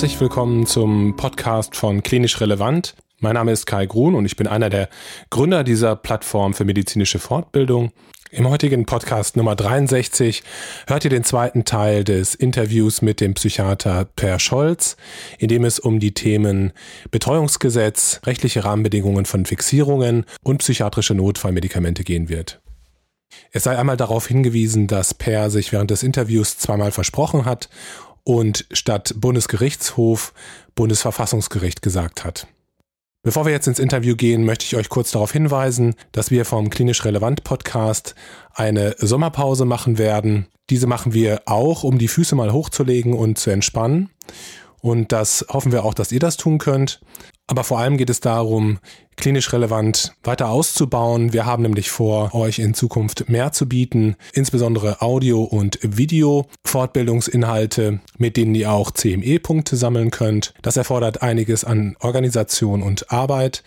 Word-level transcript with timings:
Herzlich 0.00 0.18
willkommen 0.18 0.64
zum 0.64 1.14
Podcast 1.14 1.76
von 1.76 2.02
Klinisch 2.02 2.40
Relevant. 2.40 2.94
Mein 3.18 3.34
Name 3.34 3.52
ist 3.52 3.66
Kai 3.66 3.84
Grun 3.84 4.14
und 4.14 4.24
ich 4.24 4.34
bin 4.34 4.46
einer 4.46 4.70
der 4.70 4.88
Gründer 5.28 5.62
dieser 5.62 5.94
Plattform 5.94 6.54
für 6.54 6.64
medizinische 6.64 7.18
Fortbildung. 7.18 7.92
Im 8.30 8.48
heutigen 8.48 8.86
Podcast 8.86 9.36
Nummer 9.36 9.56
63 9.56 10.42
hört 10.86 11.04
ihr 11.04 11.10
den 11.10 11.22
zweiten 11.22 11.66
Teil 11.66 12.02
des 12.02 12.34
Interviews 12.34 13.02
mit 13.02 13.20
dem 13.20 13.34
Psychiater 13.34 14.06
Per 14.16 14.38
Scholz, 14.38 14.96
in 15.38 15.48
dem 15.48 15.66
es 15.66 15.78
um 15.78 16.00
die 16.00 16.14
Themen 16.14 16.72
Betreuungsgesetz, 17.10 18.22
rechtliche 18.24 18.64
Rahmenbedingungen 18.64 19.26
von 19.26 19.44
Fixierungen 19.44 20.24
und 20.42 20.60
psychiatrische 20.60 21.14
Notfallmedikamente 21.14 22.04
gehen 22.04 22.30
wird. 22.30 22.62
Es 23.52 23.64
sei 23.64 23.76
einmal 23.76 23.98
darauf 23.98 24.26
hingewiesen, 24.26 24.86
dass 24.86 25.12
Per 25.12 25.50
sich 25.50 25.72
während 25.72 25.90
des 25.90 26.02
Interviews 26.02 26.56
zweimal 26.56 26.90
versprochen 26.90 27.44
hat 27.44 27.68
und 28.24 28.66
statt 28.72 29.14
Bundesgerichtshof 29.16 30.32
Bundesverfassungsgericht 30.74 31.82
gesagt 31.82 32.24
hat. 32.24 32.46
Bevor 33.22 33.44
wir 33.44 33.52
jetzt 33.52 33.68
ins 33.68 33.78
Interview 33.78 34.16
gehen, 34.16 34.44
möchte 34.44 34.64
ich 34.64 34.76
euch 34.76 34.88
kurz 34.88 35.10
darauf 35.10 35.30
hinweisen, 35.30 35.94
dass 36.12 36.30
wir 36.30 36.46
vom 36.46 36.70
Klinisch 36.70 37.04
Relevant 37.04 37.44
Podcast 37.44 38.14
eine 38.54 38.94
Sommerpause 38.98 39.66
machen 39.66 39.98
werden. 39.98 40.46
Diese 40.70 40.86
machen 40.86 41.12
wir 41.12 41.42
auch, 41.44 41.84
um 41.84 41.98
die 41.98 42.08
Füße 42.08 42.34
mal 42.34 42.52
hochzulegen 42.52 43.12
und 43.12 43.36
zu 43.36 43.50
entspannen. 43.50 44.08
Und 44.80 45.12
das 45.12 45.46
hoffen 45.48 45.70
wir 45.72 45.84
auch, 45.84 45.94
dass 45.94 46.12
ihr 46.12 46.20
das 46.20 46.36
tun 46.36 46.58
könnt. 46.58 47.00
Aber 47.46 47.64
vor 47.64 47.78
allem 47.80 47.96
geht 47.96 48.10
es 48.10 48.20
darum, 48.20 48.78
klinisch 49.16 49.50
relevant 49.52 50.12
weiter 50.22 50.50
auszubauen. 50.50 51.32
Wir 51.32 51.46
haben 51.46 51.64
nämlich 51.64 51.90
vor, 51.90 52.32
euch 52.32 52.60
in 52.60 52.74
Zukunft 52.74 53.28
mehr 53.28 53.50
zu 53.50 53.68
bieten, 53.68 54.14
insbesondere 54.32 55.02
Audio- 55.02 55.42
und 55.42 55.80
Video-Fortbildungsinhalte, 55.82 57.98
mit 58.18 58.36
denen 58.36 58.54
ihr 58.54 58.70
auch 58.70 58.92
CME-Punkte 58.92 59.74
sammeln 59.76 60.12
könnt. 60.12 60.54
Das 60.62 60.76
erfordert 60.76 61.22
einiges 61.22 61.64
an 61.64 61.96
Organisation 61.98 62.82
und 62.82 63.10
Arbeit. 63.10 63.64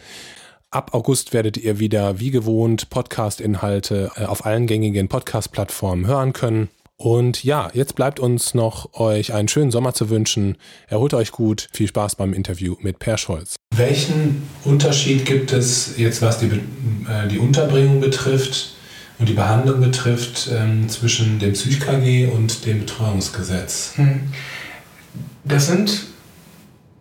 Ab 0.71 0.93
August 0.93 1.33
werdet 1.33 1.57
ihr 1.57 1.79
wieder 1.79 2.19
wie 2.19 2.31
gewohnt 2.31 2.89
Podcast-Inhalte 2.89 4.11
äh, 4.15 4.23
auf 4.23 4.45
allen 4.45 4.65
gängigen 4.65 5.09
Podcast-Plattformen 5.09 6.07
hören 6.07 6.31
können. 6.33 6.69
Und 7.03 7.43
ja, 7.43 7.69
jetzt 7.73 7.95
bleibt 7.95 8.21
uns 8.21 8.53
noch, 8.53 8.93
euch 8.93 9.33
einen 9.33 9.49
schönen 9.49 9.71
Sommer 9.71 9.93
zu 9.93 10.09
wünschen. 10.09 10.55
Erholt 10.87 11.13
euch 11.13 11.33
gut. 11.33 11.67
Viel 11.73 11.89
Spaß 11.89 12.15
beim 12.15 12.31
Interview 12.31 12.77
mit 12.79 12.97
Per 12.99 13.17
Scholz. 13.17 13.57
Welchen 13.75 14.47
Unterschied 14.63 15.25
gibt 15.25 15.51
es 15.51 15.97
jetzt, 15.97 16.21
was 16.21 16.37
die, 16.39 16.45
äh, 16.45 17.27
die 17.29 17.39
Unterbringung 17.39 17.99
betrifft 17.99 18.75
und 19.19 19.27
die 19.27 19.33
Behandlung 19.33 19.81
betrifft, 19.81 20.49
ähm, 20.49 20.87
zwischen 20.87 21.39
dem 21.39 21.51
PsychKG 21.51 22.27
und 22.27 22.65
dem 22.65 22.79
Betreuungsgesetz? 22.79 23.91
Hm. 23.95 24.31
Das 25.43 25.67
sind 25.67 26.05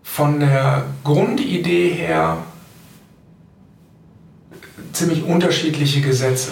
von 0.03 0.41
der 0.41 0.84
Grundidee 1.05 1.91
her 1.91 2.38
ziemlich 4.93 5.22
unterschiedliche 5.22 6.00
Gesetze. 6.00 6.50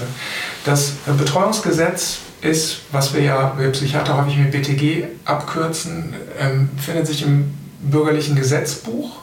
Das 0.64 0.92
Betreuungsgesetz 1.18 2.20
ist, 2.42 2.82
was 2.92 3.14
wir 3.14 3.22
ja, 3.22 3.54
wir 3.58 3.70
Psychiater 3.70 4.16
häufig 4.16 4.38
mit 4.38 4.50
BTG 4.50 5.04
abkürzen, 5.24 6.14
ähm, 6.38 6.70
findet 6.78 7.06
sich 7.06 7.22
im 7.22 7.54
bürgerlichen 7.80 8.36
Gesetzbuch 8.36 9.20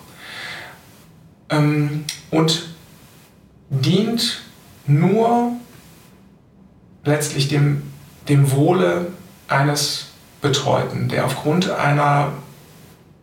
ähm, 1.50 2.06
und 2.32 2.70
dient 3.70 4.42
nur 4.86 5.54
letztlich 7.04 7.48
dem, 7.48 7.84
dem 8.30 8.52
Wohle 8.52 9.08
eines 9.48 10.08
Betreuten, 10.42 11.10
der 11.10 11.26
aufgrund 11.26 11.70
einer 11.72 12.34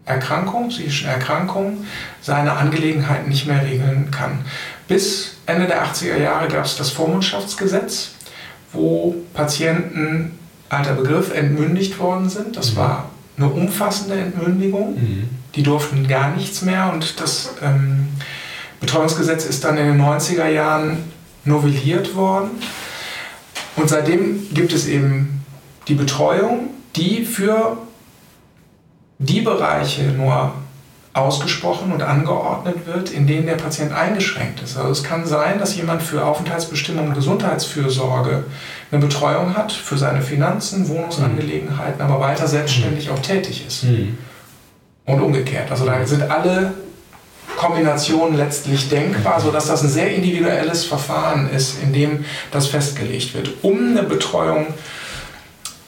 Erkrankung, 0.06 0.68
psychischen 0.68 1.08
Erkrankung, 1.08 1.86
seine 2.20 2.52
Angelegenheiten 2.52 3.28
nicht 3.28 3.46
mehr 3.46 3.64
regeln 3.64 4.10
kann. 4.10 4.44
Bis 4.86 5.36
Ende 5.46 5.66
der 5.66 5.84
80er 5.86 6.18
Jahre 6.18 6.48
gab 6.48 6.64
es 6.64 6.76
das 6.76 6.90
Vormundschaftsgesetz, 6.90 8.13
wo 8.74 9.14
Patienten, 9.32 10.38
alter 10.68 10.94
Begriff, 10.94 11.32
entmündigt 11.32 11.98
worden 11.98 12.28
sind. 12.28 12.56
Das 12.56 12.72
mhm. 12.72 12.76
war 12.76 13.10
eine 13.36 13.48
umfassende 13.48 14.16
Entmündigung. 14.16 14.94
Mhm. 14.94 15.28
Die 15.54 15.62
durften 15.62 16.06
gar 16.08 16.34
nichts 16.34 16.62
mehr 16.62 16.92
und 16.92 17.20
das 17.20 17.54
ähm, 17.62 18.08
Betreuungsgesetz 18.80 19.44
ist 19.46 19.64
dann 19.64 19.78
in 19.78 19.86
den 19.86 20.00
90er 20.00 20.48
Jahren 20.48 20.98
novelliert 21.44 22.14
worden. 22.16 22.50
Und 23.76 23.88
seitdem 23.88 24.52
gibt 24.52 24.72
es 24.72 24.86
eben 24.86 25.42
die 25.88 25.94
Betreuung, 25.94 26.70
die 26.96 27.24
für 27.24 27.78
die 29.18 29.40
Bereiche 29.40 30.02
nur 30.02 30.52
ausgesprochen 31.14 31.92
und 31.92 32.02
angeordnet 32.02 32.86
wird, 32.86 33.10
in 33.10 33.28
denen 33.28 33.46
der 33.46 33.54
Patient 33.54 33.92
eingeschränkt 33.92 34.60
ist. 34.62 34.76
Also 34.76 34.90
es 34.90 35.04
kann 35.04 35.24
sein, 35.24 35.60
dass 35.60 35.76
jemand 35.76 36.02
für 36.02 36.24
Aufenthaltsbestimmung 36.24 37.08
und 37.08 37.14
Gesundheitsfürsorge 37.14 38.44
eine 38.90 39.00
Betreuung 39.00 39.56
hat, 39.56 39.72
für 39.72 39.96
seine 39.96 40.22
Finanzen, 40.22 40.88
Wohnungsangelegenheiten, 40.88 42.02
aber 42.02 42.20
weiter 42.20 42.48
selbstständig 42.48 43.10
auch 43.10 43.20
tätig 43.20 43.64
ist. 43.66 43.84
Mhm. 43.84 44.18
Und 45.06 45.20
umgekehrt. 45.20 45.70
Also 45.70 45.86
da 45.86 46.04
sind 46.04 46.28
alle 46.30 46.74
Kombinationen 47.56 48.36
letztlich 48.36 48.88
denkbar, 48.88 49.40
sodass 49.40 49.68
das 49.68 49.82
ein 49.82 49.90
sehr 49.90 50.12
individuelles 50.12 50.84
Verfahren 50.84 51.48
ist, 51.50 51.80
in 51.80 51.92
dem 51.92 52.24
das 52.50 52.66
festgelegt 52.66 53.34
wird. 53.34 53.50
Um 53.62 53.90
eine 53.90 54.02
Betreuung 54.02 54.66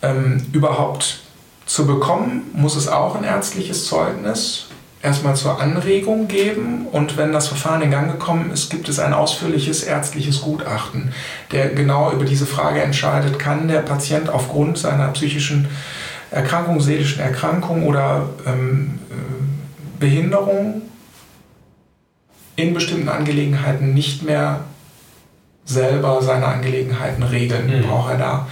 ähm, 0.02 0.46
überhaupt 0.52 1.20
zu 1.64 1.86
bekommen, 1.86 2.50
muss 2.52 2.76
es 2.76 2.86
auch 2.86 3.16
ein 3.16 3.24
ärztliches 3.24 3.86
Zeugnis 3.86 4.65
erstmal 5.06 5.36
zur 5.36 5.60
Anregung 5.60 6.26
geben 6.26 6.86
und 6.90 7.16
wenn 7.16 7.32
das 7.32 7.46
Verfahren 7.46 7.80
in 7.80 7.92
Gang 7.92 8.10
gekommen 8.10 8.50
ist, 8.50 8.70
gibt 8.70 8.88
es 8.88 8.98
ein 8.98 9.14
ausführliches 9.14 9.84
ärztliches 9.84 10.40
Gutachten, 10.40 11.12
der 11.52 11.68
genau 11.68 12.10
über 12.10 12.24
diese 12.24 12.44
Frage 12.44 12.82
entscheidet, 12.82 13.38
kann 13.38 13.68
der 13.68 13.80
Patient 13.80 14.28
aufgrund 14.28 14.78
seiner 14.78 15.06
psychischen 15.08 15.68
Erkrankung, 16.32 16.80
seelischen 16.80 17.20
Erkrankung 17.20 17.84
oder 17.84 18.28
ähm, 18.46 18.98
äh, 19.10 20.00
Behinderung 20.00 20.82
in 22.56 22.74
bestimmten 22.74 23.08
Angelegenheiten 23.08 23.94
nicht 23.94 24.24
mehr 24.24 24.64
selber 25.64 26.20
seine 26.20 26.46
Angelegenheiten 26.46 27.22
regeln, 27.22 27.66
mhm. 27.68 27.86
braucht 27.86 28.10
er 28.10 28.18
da 28.18 28.48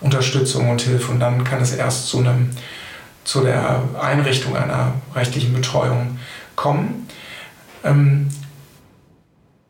Unterstützung 0.00 0.70
und 0.70 0.80
Hilfe 0.80 1.12
und 1.12 1.20
dann 1.20 1.44
kann 1.44 1.60
es 1.60 1.74
erst 1.74 2.08
zu 2.08 2.20
einem 2.20 2.48
zu 3.28 3.42
der 3.42 3.82
Einrichtung 4.00 4.56
einer 4.56 4.94
rechtlichen 5.14 5.52
Betreuung 5.52 6.18
kommen. 6.56 7.06
Ähm, 7.84 8.30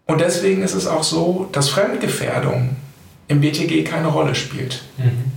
und 0.07 0.21
deswegen 0.21 0.63
ist 0.63 0.75
es 0.75 0.87
auch 0.87 1.03
so, 1.03 1.49
dass 1.51 1.69
Fremdgefährdung 1.69 2.77
im 3.27 3.41
BTG 3.41 3.83
keine 3.83 4.07
Rolle 4.07 4.37
spielt. 4.37 4.85
Mhm. 4.97 5.33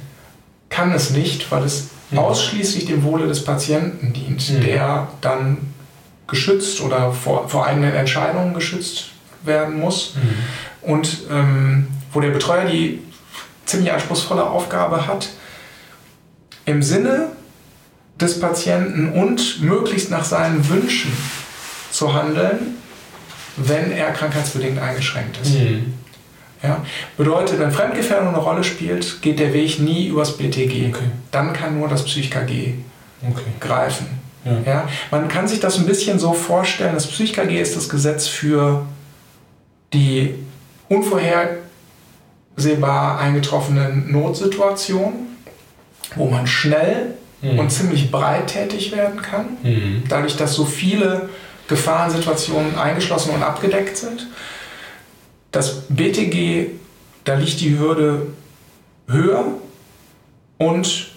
Kann 0.70 0.92
es 0.92 1.10
nicht, 1.10 1.52
weil 1.52 1.64
es 1.64 1.90
mhm. 2.12 2.20
ausschließlich 2.20 2.86
dem 2.86 3.04
Wohle 3.04 3.28
des 3.28 3.44
Patienten 3.44 4.14
dient, 4.14 4.52
mhm. 4.52 4.62
der 4.62 5.08
dann 5.22 5.58
geschützt 6.28 6.80
oder 6.82 7.14
vor, 7.14 7.50
vor 7.50 7.66
eigenen 7.66 7.96
Entscheidungen 7.96 8.54
geschützt 8.54 9.06
werden 9.42 9.80
muss. 9.80 10.14
Mhm. 10.14 10.88
Und 10.92 11.18
ähm, 11.32 11.88
wo 12.14 12.20
der 12.20 12.30
Betreuer 12.30 12.66
die 12.66 13.02
ziemlich 13.66 13.92
anspruchsvolle 13.92 14.48
Aufgabe 14.48 15.08
hat, 15.08 15.30
im 16.66 16.84
Sinne 16.84 17.30
des 18.22 18.40
Patienten 18.40 19.14
und 19.14 19.62
möglichst 19.62 20.12
nach 20.12 20.24
seinen 20.24 20.68
Wünschen 20.70 21.12
zu 21.92 22.14
handeln, 22.14 22.78
wenn 23.58 23.92
er 23.92 24.12
krankheitsbedingt 24.12 24.80
eingeschränkt 24.80 25.38
ist. 25.42 25.54
Mhm. 25.54 25.94
Ja? 26.64 26.84
Bedeutet, 27.18 27.60
wenn 27.60 27.72
Fremdgefährdung 27.72 28.30
eine 28.30 28.38
Rolle 28.38 28.64
spielt, 28.64 29.22
geht 29.22 29.40
der 29.40 29.54
Weg 29.54 29.80
nie 29.80 30.08
übers 30.08 30.38
BTG. 30.38 30.90
Okay. 30.90 31.10
Dann 31.32 31.54
kann 31.54 31.78
nur 31.78 31.88
das 31.88 32.06
PsychKG 32.06 32.76
okay. 33.30 33.52
greifen. 33.60 34.08
Ja. 34.46 34.58
ja. 34.66 34.88
Man 35.12 35.28
kann 35.28 35.48
sich 35.48 35.60
das 35.60 35.78
ein 35.78 35.86
bisschen 35.86 36.20
so 36.20 36.34
vorstellen, 36.34 36.94
das 36.94 37.08
PsychKG 37.08 37.62
ist 37.62 37.76
das 37.76 37.90
Gesetz 37.90 38.28
für 38.28 38.86
die 39.94 40.36
unvorhersehbar 40.90 43.20
eingetroffenen 43.20 44.12
Notsituationen, 44.12 45.38
wo 46.16 46.28
man 46.28 46.48
schnell 46.48 47.16
mhm. 47.42 47.60
und 47.60 47.72
ziemlich 47.72 48.12
breit 48.12 48.48
tätig 48.48 48.92
werden 48.92 49.22
kann, 49.22 49.58
mhm. 49.64 50.04
dadurch, 50.08 50.38
dass 50.38 50.54
so 50.54 50.66
viele 50.66 51.30
Gefahrensituationen 51.68 52.78
eingeschlossen 52.78 53.32
und 53.32 53.44
abgedeckt 53.44 53.98
sind. 53.98 54.28
Das 55.52 55.82
BTG, 55.90 56.68
da 57.24 57.36
liegt 57.36 57.60
die 57.62 57.78
Hürde 57.78 58.28
höher 59.08 59.46
und 60.58 61.08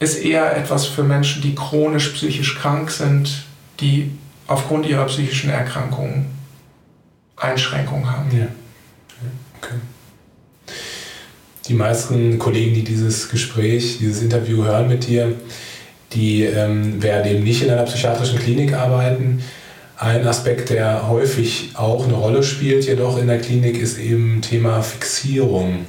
ist 0.00 0.16
eher 0.16 0.56
etwas 0.56 0.86
für 0.86 1.02
Menschen, 1.02 1.42
die 1.42 1.54
chronisch 1.54 2.10
psychisch 2.10 2.58
krank 2.58 2.90
sind, 2.90 3.44
die 3.80 4.12
aufgrund 4.46 4.86
ihrer 4.86 5.04
psychischen 5.06 5.50
Erkrankungen 5.50 6.26
Einschränkungen 7.36 8.10
haben. 8.10 8.36
Ja. 8.36 8.46
Okay. 9.60 9.74
Die 11.68 11.74
meisten 11.74 12.38
Kollegen, 12.38 12.74
die 12.74 12.84
dieses 12.84 13.28
Gespräch, 13.28 13.98
dieses 13.98 14.22
Interview 14.22 14.64
hören 14.64 14.88
mit 14.88 15.06
dir, 15.06 15.34
die 16.12 16.44
ähm, 16.44 17.02
werden 17.02 17.30
eben 17.30 17.44
nicht 17.44 17.62
in 17.62 17.70
einer 17.70 17.84
psychiatrischen 17.84 18.38
Klinik 18.38 18.74
arbeiten. 18.74 19.42
Ein 19.96 20.26
Aspekt, 20.26 20.70
der 20.70 21.08
häufig 21.08 21.70
auch 21.74 22.04
eine 22.04 22.14
Rolle 22.14 22.42
spielt, 22.42 22.86
jedoch 22.86 23.18
in 23.18 23.26
der 23.26 23.40
Klinik, 23.40 23.78
ist 23.78 23.98
eben 23.98 24.40
Thema 24.40 24.82
Fixierung. 24.82 25.86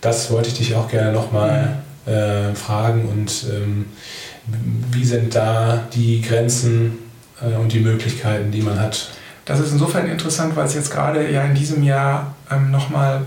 Das 0.00 0.30
wollte 0.30 0.48
ich 0.48 0.58
dich 0.58 0.74
auch 0.74 0.88
gerne 0.90 1.12
nochmal 1.12 1.82
äh, 2.04 2.54
fragen 2.54 3.06
und 3.06 3.46
ähm, 3.52 3.86
wie 4.90 5.04
sind 5.04 5.34
da 5.36 5.84
die 5.94 6.20
Grenzen 6.20 6.98
äh, 7.40 7.56
und 7.56 7.72
die 7.72 7.78
Möglichkeiten, 7.78 8.50
die 8.50 8.60
man 8.60 8.80
hat? 8.80 9.10
Das 9.44 9.60
ist 9.60 9.72
insofern 9.72 10.08
interessant, 10.08 10.56
weil 10.56 10.66
es 10.66 10.74
jetzt 10.74 10.90
gerade 10.90 11.30
ja 11.30 11.44
in 11.44 11.54
diesem 11.54 11.82
Jahr 11.84 12.34
ähm, 12.50 12.72
nochmal 12.72 13.22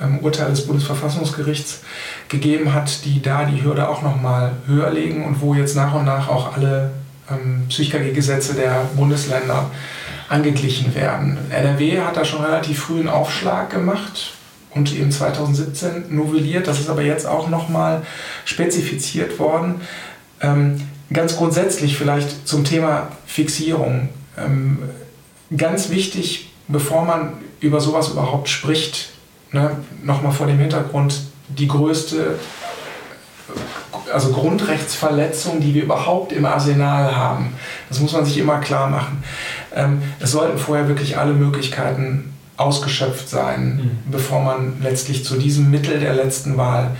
ähm, 0.00 0.20
Urteil 0.20 0.50
des 0.50 0.66
Bundesverfassungsgerichts 0.66 1.80
gegeben 2.34 2.74
hat, 2.74 3.04
die 3.04 3.22
da 3.22 3.44
die 3.44 3.62
Hürde 3.62 3.88
auch 3.88 4.02
nochmal 4.02 4.52
höher 4.66 4.90
legen 4.90 5.24
und 5.24 5.40
wo 5.40 5.54
jetzt 5.54 5.76
nach 5.76 5.94
und 5.94 6.04
nach 6.04 6.28
auch 6.28 6.56
alle 6.56 6.90
ähm, 7.30 7.64
PsychG-Gesetze 7.68 8.54
der 8.54 8.82
Bundesländer 8.96 9.70
angeglichen 10.28 10.94
werden. 10.94 11.38
NRW 11.50 12.00
hat 12.00 12.16
da 12.16 12.24
schon 12.24 12.44
relativ 12.44 12.80
früh 12.80 12.98
einen 12.98 13.08
Aufschlag 13.08 13.70
gemacht 13.70 14.32
und 14.70 14.92
eben 14.94 15.10
2017 15.10 16.14
novelliert. 16.14 16.66
Das 16.66 16.80
ist 16.80 16.90
aber 16.90 17.02
jetzt 17.02 17.26
auch 17.26 17.48
nochmal 17.48 18.02
spezifiziert 18.44 19.38
worden. 19.38 19.82
Ähm, 20.40 20.80
ganz 21.12 21.36
grundsätzlich 21.36 21.96
vielleicht 21.96 22.48
zum 22.48 22.64
Thema 22.64 23.08
Fixierung. 23.26 24.08
Ähm, 24.36 24.78
ganz 25.56 25.90
wichtig, 25.90 26.50
bevor 26.66 27.04
man 27.04 27.34
über 27.60 27.80
sowas 27.80 28.08
überhaupt 28.08 28.48
spricht, 28.48 29.10
ne, 29.52 29.70
nochmal 30.02 30.32
vor 30.32 30.46
dem 30.46 30.58
Hintergrund, 30.58 31.20
die 31.48 31.68
größte 31.68 32.38
also 34.12 34.30
Grundrechtsverletzung, 34.32 35.60
die 35.60 35.74
wir 35.74 35.82
überhaupt 35.82 36.32
im 36.32 36.44
Arsenal 36.44 37.14
haben. 37.16 37.54
Das 37.88 38.00
muss 38.00 38.12
man 38.12 38.24
sich 38.24 38.38
immer 38.38 38.58
klar 38.58 38.88
machen. 38.88 39.22
Ähm, 39.74 40.02
es 40.20 40.32
sollten 40.32 40.58
vorher 40.58 40.88
wirklich 40.88 41.18
alle 41.18 41.32
Möglichkeiten 41.32 42.34
ausgeschöpft 42.56 43.28
sein, 43.28 43.76
mhm. 43.76 44.12
bevor 44.12 44.40
man 44.40 44.74
letztlich 44.80 45.24
zu 45.24 45.36
diesem 45.36 45.70
Mittel 45.72 45.98
der 45.98 46.14
letzten 46.14 46.56
Wahl 46.56 46.92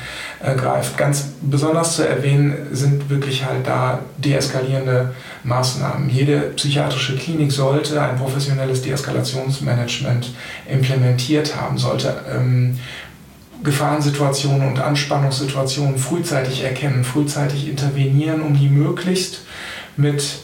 äh, 0.43 0.55
greift. 0.57 0.99
Ganz 0.99 1.27
besonders 1.43 1.95
zu 1.95 2.09
erwähnen 2.09 2.67
sind 2.73 3.09
wirklich 3.09 3.45
halt 3.45 3.65
da 3.65 4.01
deeskalierende 4.19 5.15
Maßnahmen. 5.45 6.11
Jede 6.11 6.41
psychiatrische 6.57 7.17
Klinik 7.17 7.53
sollte 7.53 8.03
ein 8.03 8.17
professionelles 8.17 8.83
Deeskalationsmanagement 8.83 10.33
implementiert 10.69 11.55
haben, 11.55 11.79
sollte 11.79 12.17
ähm, 12.35 12.77
Gefahrensituationen 13.65 14.69
und 14.69 14.79
Anspannungssituationen 14.79 15.99
frühzeitig 15.99 16.63
erkennen, 16.63 17.03
frühzeitig 17.03 17.69
intervenieren, 17.69 18.43
um 18.43 18.57
die 18.59 18.69
möglichst 18.69 19.41
mit 19.97 20.41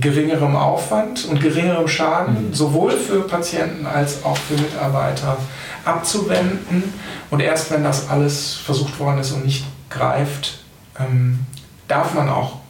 geringerem 0.00 0.56
Aufwand 0.56 1.26
und 1.26 1.40
geringerem 1.40 1.88
Schaden 1.88 2.48
mhm. 2.48 2.54
sowohl 2.54 2.92
für 2.92 3.20
Patienten 3.20 3.86
als 3.86 4.24
auch 4.24 4.36
für 4.36 4.54
Mitarbeiter 4.54 5.36
abzuwenden. 5.84 6.82
Und 7.30 7.40
erst 7.40 7.70
wenn 7.70 7.84
das 7.84 8.08
alles 8.08 8.54
versucht 8.54 8.98
worden 8.98 9.18
ist 9.18 9.32
und 9.32 9.44
nicht 9.44 9.64
greift, 9.90 10.60
ähm, 10.98 11.40
darf 11.86 12.14
man 12.14 12.28
auch 12.28 12.60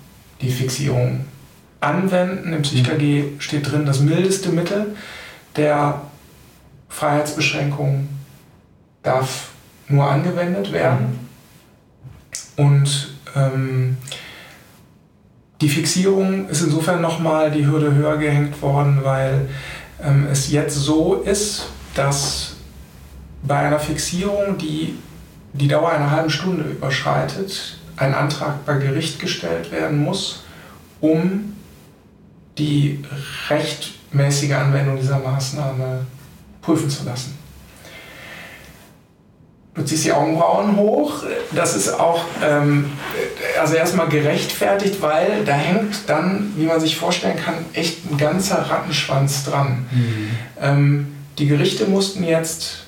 die 0.41 0.51
Fixierung 0.51 1.25
anwenden. 1.81 2.53
Im 2.53 2.63
PsychKG 2.63 3.23
mhm. 3.23 3.41
steht 3.41 3.71
drin, 3.71 3.87
das 3.87 4.01
mildeste 4.01 4.51
Mittel 4.51 4.97
der 5.57 6.03
Freiheitsbeschränkung 6.89 8.09
darf 9.03 9.48
nur 9.89 10.11
angewendet 10.11 10.73
werden. 10.73 11.19
Und 12.57 13.15
ähm, 13.35 13.97
die 15.61 15.69
Fixierung 15.69 16.49
ist 16.49 16.63
insofern 16.63 17.01
nochmal 17.01 17.51
die 17.51 17.67
Hürde 17.67 17.95
höher 17.95 18.17
gehängt 18.17 18.61
worden, 18.63 19.01
weil 19.03 19.49
ähm, 20.03 20.27
es 20.31 20.51
jetzt 20.51 20.77
so 20.77 21.15
ist, 21.15 21.67
dass 21.95 22.57
bei 23.43 23.59
einer 23.59 23.79
Fixierung, 23.79 24.59
die 24.59 24.95
die 25.53 25.69
Dauer 25.69 25.91
einer 25.91 26.11
halben 26.11 26.31
Stunde 26.31 26.65
überschreitet, 26.65 27.79
ein 27.97 28.15
Antrag 28.15 28.65
bei 28.65 28.75
Gericht 28.79 29.19
gestellt 29.19 29.73
werden 29.73 29.99
muss, 29.99 30.45
um 31.01 31.57
die 32.59 33.03
rechtmäßige 33.49 34.53
Anwendung 34.53 34.97
dieser 34.97 35.19
Maßnahme 35.19 36.07
prüfen 36.61 36.91
zu 36.91 37.05
lassen. 37.05 37.37
Du 39.79 39.85
ziehst 39.85 40.05
die 40.05 40.13
Augenbrauen 40.13 40.77
hoch. 40.77 41.23
Das 41.55 41.77
ist 41.77 41.89
auch 41.89 42.25
ähm, 42.45 42.87
also 43.61 43.75
erstmal 43.75 44.09
gerechtfertigt, 44.09 45.01
weil 45.01 45.45
da 45.47 45.53
hängt 45.53 46.09
dann, 46.09 46.53
wie 46.57 46.67
man 46.67 46.81
sich 46.81 46.97
vorstellen 46.97 47.39
kann, 47.39 47.55
echt 47.75 48.11
ein 48.11 48.19
ganzer 48.19 48.57
Rattenschwanz 48.57 49.45
dran. 49.45 49.87
Mhm. 49.93 50.31
Ähm, 50.61 51.07
die 51.39 51.47
Gerichte 51.47 51.87
mussten 51.87 52.25
jetzt 52.25 52.87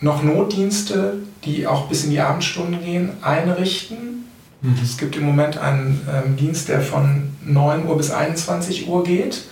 noch 0.00 0.24
Notdienste, 0.24 1.18
die 1.44 1.68
auch 1.68 1.86
bis 1.86 2.04
in 2.04 2.10
die 2.10 2.20
Abendstunden 2.20 2.84
gehen, 2.84 3.10
einrichten. 3.22 4.24
Mhm. 4.62 4.78
Es 4.82 4.96
gibt 4.96 5.16
im 5.16 5.24
Moment 5.24 5.58
einen 5.58 6.06
ähm, 6.12 6.36
Dienst, 6.36 6.68
der 6.68 6.80
von 6.80 7.30
9 7.44 7.86
Uhr 7.86 7.96
bis 7.96 8.10
21 8.10 8.88
Uhr 8.88 9.04
geht. 9.04 9.44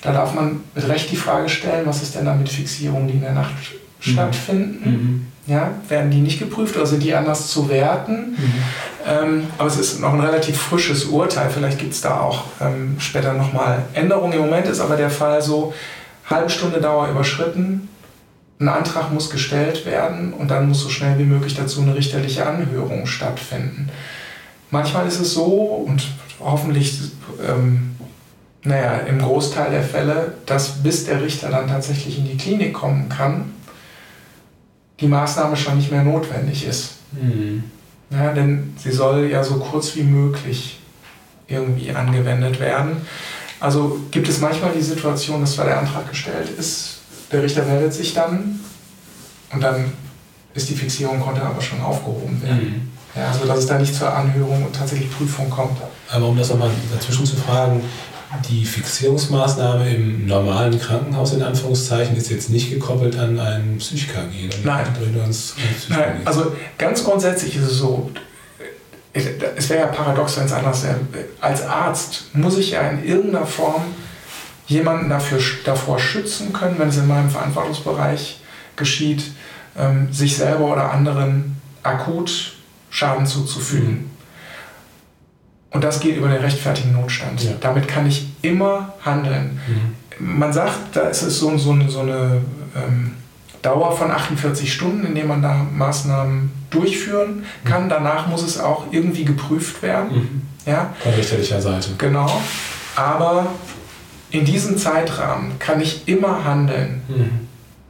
Da 0.00 0.12
darf 0.12 0.32
man 0.32 0.60
mit 0.76 0.86
Recht 0.86 1.10
die 1.10 1.16
Frage 1.16 1.48
stellen, 1.48 1.84
was 1.86 2.02
ist 2.02 2.14
denn 2.14 2.24
da 2.24 2.36
mit 2.36 2.48
Fixierungen, 2.48 3.08
die 3.08 3.14
in 3.14 3.22
der 3.22 3.32
Nacht 3.32 3.52
mhm. 3.52 4.10
stattfinden? 4.12 5.32
Ja, 5.48 5.70
werden 5.88 6.10
die 6.10 6.20
nicht 6.20 6.38
geprüft 6.38 6.76
oder 6.76 6.84
sind 6.84 7.02
die 7.02 7.14
anders 7.14 7.48
zu 7.48 7.70
werten? 7.70 8.36
Mhm. 8.36 8.52
Ähm, 9.06 9.46
aber 9.56 9.68
es 9.68 9.78
ist 9.78 9.98
noch 9.98 10.12
ein 10.12 10.20
relativ 10.20 10.60
frisches 10.60 11.06
Urteil. 11.06 11.48
Vielleicht 11.48 11.78
gibt 11.78 11.94
es 11.94 12.02
da 12.02 12.20
auch 12.20 12.44
ähm, 12.60 12.96
später 12.98 13.32
nochmal 13.32 13.82
Änderungen. 13.94 14.34
Im 14.34 14.42
Moment 14.42 14.66
ist 14.66 14.80
aber 14.80 14.96
der 14.96 15.08
Fall 15.08 15.40
so, 15.40 15.72
halbe 16.28 16.50
Stunde 16.50 16.82
Dauer 16.82 17.08
überschritten, 17.08 17.88
ein 18.60 18.68
Antrag 18.68 19.10
muss 19.10 19.30
gestellt 19.30 19.86
werden 19.86 20.34
und 20.34 20.50
dann 20.50 20.68
muss 20.68 20.82
so 20.82 20.90
schnell 20.90 21.18
wie 21.18 21.24
möglich 21.24 21.54
dazu 21.54 21.80
eine 21.80 21.94
richterliche 21.94 22.44
Anhörung 22.44 23.06
stattfinden. 23.06 23.88
Manchmal 24.70 25.06
ist 25.06 25.18
es 25.18 25.32
so 25.32 25.46
und 25.86 26.06
hoffentlich, 26.40 27.00
ähm, 27.42 27.96
naja, 28.64 28.98
im 29.08 29.18
Großteil 29.20 29.70
der 29.70 29.82
Fälle, 29.82 30.34
dass 30.44 30.82
bis 30.82 31.06
der 31.06 31.22
Richter 31.22 31.48
dann 31.48 31.68
tatsächlich 31.68 32.18
in 32.18 32.26
die 32.26 32.36
Klinik 32.36 32.74
kommen 32.74 33.08
kann, 33.08 33.54
die 35.00 35.06
Maßnahme 35.06 35.56
schon 35.56 35.76
nicht 35.76 35.90
mehr 35.90 36.02
notwendig 36.02 36.66
ist. 36.66 36.94
Mhm. 37.12 37.64
Ja, 38.10 38.32
denn 38.32 38.74
sie 38.76 38.90
soll 38.90 39.28
ja 39.30 39.44
so 39.44 39.56
kurz 39.56 39.94
wie 39.96 40.02
möglich 40.02 40.80
irgendwie 41.46 41.90
angewendet 41.94 42.58
werden. 42.60 43.02
Also 43.60 44.00
gibt 44.10 44.28
es 44.28 44.40
manchmal 44.40 44.72
die 44.72 44.82
Situation, 44.82 45.40
dass 45.40 45.54
zwar 45.54 45.66
der 45.66 45.78
Antrag 45.78 46.08
gestellt 46.08 46.48
ist, 46.58 46.98
der 47.32 47.42
Richter 47.42 47.64
meldet 47.64 47.92
sich 47.92 48.14
dann 48.14 48.60
und 49.52 49.62
dann 49.62 49.92
ist 50.54 50.68
die 50.68 50.74
Fixierung, 50.74 51.20
konnte 51.20 51.42
aber 51.42 51.60
schon 51.60 51.80
aufgehoben 51.80 52.42
werden. 52.42 52.58
Mhm. 52.58 52.90
Ja, 53.14 53.28
also 53.28 53.46
dass 53.46 53.58
es 53.58 53.66
da 53.66 53.78
nicht 53.78 53.94
zur 53.94 54.14
Anhörung 54.14 54.64
und 54.64 54.74
tatsächlich 54.74 55.10
Prüfung 55.10 55.50
kommt. 55.50 55.78
Aber 56.10 56.26
um 56.26 56.36
das 56.36 56.50
nochmal 56.50 56.70
dazwischen 56.92 57.26
zu 57.26 57.36
fragen, 57.36 57.82
die 58.48 58.64
Fixierungsmaßnahme 58.64 59.94
im 59.94 60.26
normalen 60.26 60.78
Krankenhaus 60.78 61.32
in 61.32 61.42
Anführungszeichen 61.42 62.16
ist 62.16 62.30
jetzt 62.30 62.50
nicht 62.50 62.70
gekoppelt 62.70 63.18
an 63.18 63.38
ein 63.38 63.76
Psych-KG. 63.78 64.50
Nein. 64.64 64.86
Nein. 65.88 66.20
Also 66.24 66.54
ganz 66.76 67.04
grundsätzlich 67.04 67.56
ist 67.56 67.64
es 67.64 67.78
so, 67.78 68.10
es 69.12 69.68
wäre 69.70 69.80
ja 69.80 69.86
paradox, 69.86 70.36
wenn 70.36 70.44
es 70.44 70.52
anders 70.52 70.84
wäre. 70.84 70.98
Als 71.40 71.62
Arzt 71.62 72.24
muss 72.34 72.58
ich 72.58 72.72
ja 72.72 72.82
in 72.90 73.04
irgendeiner 73.04 73.46
Form 73.46 73.82
jemanden 74.66 75.08
dafür, 75.08 75.40
davor 75.64 75.98
schützen 75.98 76.52
können, 76.52 76.78
wenn 76.78 76.88
es 76.88 76.98
in 76.98 77.06
meinem 77.08 77.30
Verantwortungsbereich 77.30 78.40
geschieht, 78.76 79.24
ähm, 79.76 80.12
sich 80.12 80.36
selber 80.36 80.70
oder 80.70 80.92
anderen 80.92 81.60
akut 81.82 82.52
Schaden 82.90 83.26
zuzufügen. 83.26 84.07
Und 85.70 85.84
das 85.84 86.00
geht 86.00 86.16
über 86.16 86.28
den 86.28 86.38
rechtfertigen 86.38 86.92
Notstand. 86.92 87.44
Ja. 87.44 87.52
Damit 87.60 87.88
kann 87.88 88.06
ich 88.06 88.26
immer 88.42 88.94
handeln. 89.04 89.60
Mhm. 89.66 90.36
Man 90.36 90.52
sagt, 90.52 90.96
da 90.96 91.02
ist 91.02 91.22
es 91.22 91.38
so, 91.38 91.56
so 91.58 91.72
eine, 91.72 91.88
so 91.90 92.00
eine 92.00 92.40
ähm, 92.74 93.12
Dauer 93.62 93.96
von 93.96 94.10
48 94.10 94.72
Stunden, 94.72 95.06
in 95.06 95.14
der 95.14 95.26
man 95.26 95.42
da 95.42 95.54
Maßnahmen 95.54 96.50
durchführen 96.70 97.44
kann. 97.64 97.84
Mhm. 97.84 97.88
Danach 97.90 98.26
muss 98.28 98.42
es 98.42 98.58
auch 98.58 98.86
irgendwie 98.92 99.24
geprüft 99.24 99.82
werden. 99.82 100.16
Mhm. 100.16 100.42
Ja? 100.66 100.94
Von 101.00 101.12
richterlicher 101.12 101.60
Seite. 101.60 101.90
Genau. 101.98 102.40
Aber 102.96 103.46
in 104.30 104.44
diesem 104.44 104.76
Zeitrahmen 104.76 105.58
kann 105.58 105.80
ich 105.80 106.08
immer 106.08 106.44
handeln. 106.44 107.02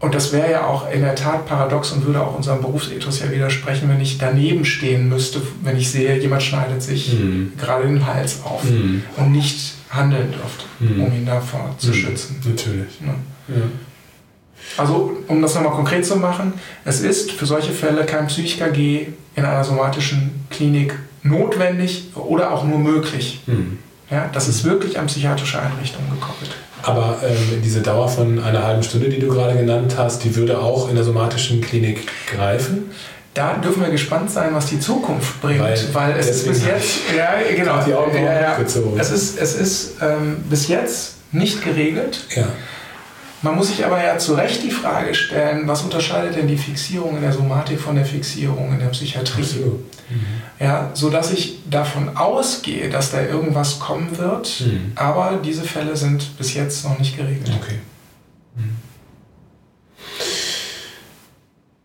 Mhm. 0.00 0.04
Und 0.04 0.14
das 0.14 0.32
wäre 0.32 0.50
ja 0.50 0.66
auch 0.66 0.90
in 0.90 1.00
der 1.00 1.14
Tat 1.14 1.46
paradox 1.46 1.92
und 1.92 2.06
würde 2.06 2.20
auch 2.20 2.36
unserem 2.36 2.60
Berufsethos 2.60 3.20
ja 3.20 3.30
widersprechen, 3.30 3.88
wenn 3.88 4.00
ich 4.00 4.18
daneben 4.18 4.64
stehen 4.64 5.08
müsste, 5.08 5.42
wenn 5.62 5.76
ich 5.76 5.90
sehe, 5.90 6.18
jemand 6.18 6.42
schneidet 6.42 6.82
sich 6.82 7.12
mhm. 7.12 7.52
gerade 7.58 7.86
den 7.86 8.06
Hals 8.06 8.42
auf 8.44 8.64
mhm. 8.64 9.02
und 9.16 9.32
nicht 9.32 9.74
handeln 9.90 10.32
dürfte, 10.32 10.64
mhm. 10.80 11.02
um 11.02 11.12
ihn 11.12 11.26
davor 11.26 11.74
zu 11.78 11.88
mhm. 11.88 11.94
schützen. 11.94 12.40
Natürlich. 12.44 13.00
Ja. 13.00 13.14
Ja. 13.54 13.62
Also, 14.76 15.16
um 15.28 15.40
das 15.40 15.54
nochmal 15.54 15.72
konkret 15.72 16.04
zu 16.04 16.16
machen, 16.16 16.52
es 16.84 17.00
ist 17.00 17.32
für 17.32 17.46
solche 17.46 17.72
Fälle 17.72 18.04
kein 18.04 18.26
Psych-KG 18.26 19.08
in 19.34 19.44
einer 19.44 19.64
somatischen 19.64 20.46
Klinik 20.50 20.94
notwendig 21.22 22.08
oder 22.14 22.52
auch 22.52 22.64
nur 22.64 22.78
möglich. 22.78 23.40
Ja, 24.10 24.30
das 24.32 24.48
ist 24.48 24.64
wirklich 24.64 24.98
an 24.98 25.06
psychiatrische 25.06 25.60
Einrichtungen 25.60 26.10
gekoppelt. 26.10 26.50
Aber 26.82 27.18
ähm, 27.22 27.60
diese 27.62 27.80
Dauer 27.80 28.08
von 28.08 28.38
einer 28.42 28.62
halben 28.62 28.82
Stunde, 28.82 29.08
die 29.08 29.18
du 29.18 29.28
gerade 29.28 29.56
genannt 29.56 29.94
hast, 29.98 30.24
die 30.24 30.34
würde 30.34 30.58
auch 30.58 30.88
in 30.88 30.94
der 30.94 31.04
somatischen 31.04 31.60
Klinik 31.60 32.06
greifen? 32.26 32.90
Da 33.34 33.54
dürfen 33.54 33.82
wir 33.82 33.90
gespannt 33.90 34.30
sein, 34.30 34.54
was 34.54 34.66
die 34.66 34.80
Zukunft 34.80 35.40
bringt, 35.40 35.60
weil, 35.60 35.78
weil 35.92 36.16
es 36.16 36.28
ist 36.28 36.48
bis 36.48 36.64
jetzt, 36.64 36.98
ja, 37.16 37.34
genau, 37.54 37.82
die 37.86 37.94
Augen 37.94 38.16
ja, 38.16 38.40
ja, 38.40 38.56
es 38.98 39.10
ist, 39.10 39.38
es 39.38 39.54
ist 39.54 39.92
ähm, 40.00 40.38
bis 40.48 40.68
jetzt 40.68 41.16
nicht 41.30 41.62
geregelt. 41.62 42.24
Ja. 42.34 42.46
Man 43.42 43.54
muss 43.54 43.68
sich 43.68 43.84
aber 43.84 44.02
ja 44.02 44.18
zu 44.18 44.34
Recht 44.34 44.62
die 44.64 44.70
Frage 44.70 45.14
stellen, 45.14 45.68
was 45.68 45.82
unterscheidet 45.82 46.36
denn 46.36 46.48
die 46.48 46.56
Fixierung 46.56 47.16
in 47.16 47.22
der 47.22 47.32
Somatik 47.32 47.78
von 47.78 47.94
der 47.94 48.04
Fixierung 48.04 48.72
in 48.72 48.80
der 48.80 48.88
Psychiatrie? 48.88 49.42
Mhm. 49.42 50.26
Ja, 50.58 50.90
sodass 50.94 51.32
ich 51.32 51.60
davon 51.70 52.16
ausgehe, 52.16 52.88
dass 52.88 53.12
da 53.12 53.22
irgendwas 53.22 53.78
kommen 53.78 54.18
wird, 54.18 54.64
mhm. 54.66 54.92
aber 54.96 55.38
diese 55.44 55.62
Fälle 55.62 55.96
sind 55.96 56.36
bis 56.36 56.54
jetzt 56.54 56.84
noch 56.84 56.98
nicht 56.98 57.16
geregelt. 57.16 57.50
Okay. 57.62 57.78
Mhm. 58.56 58.76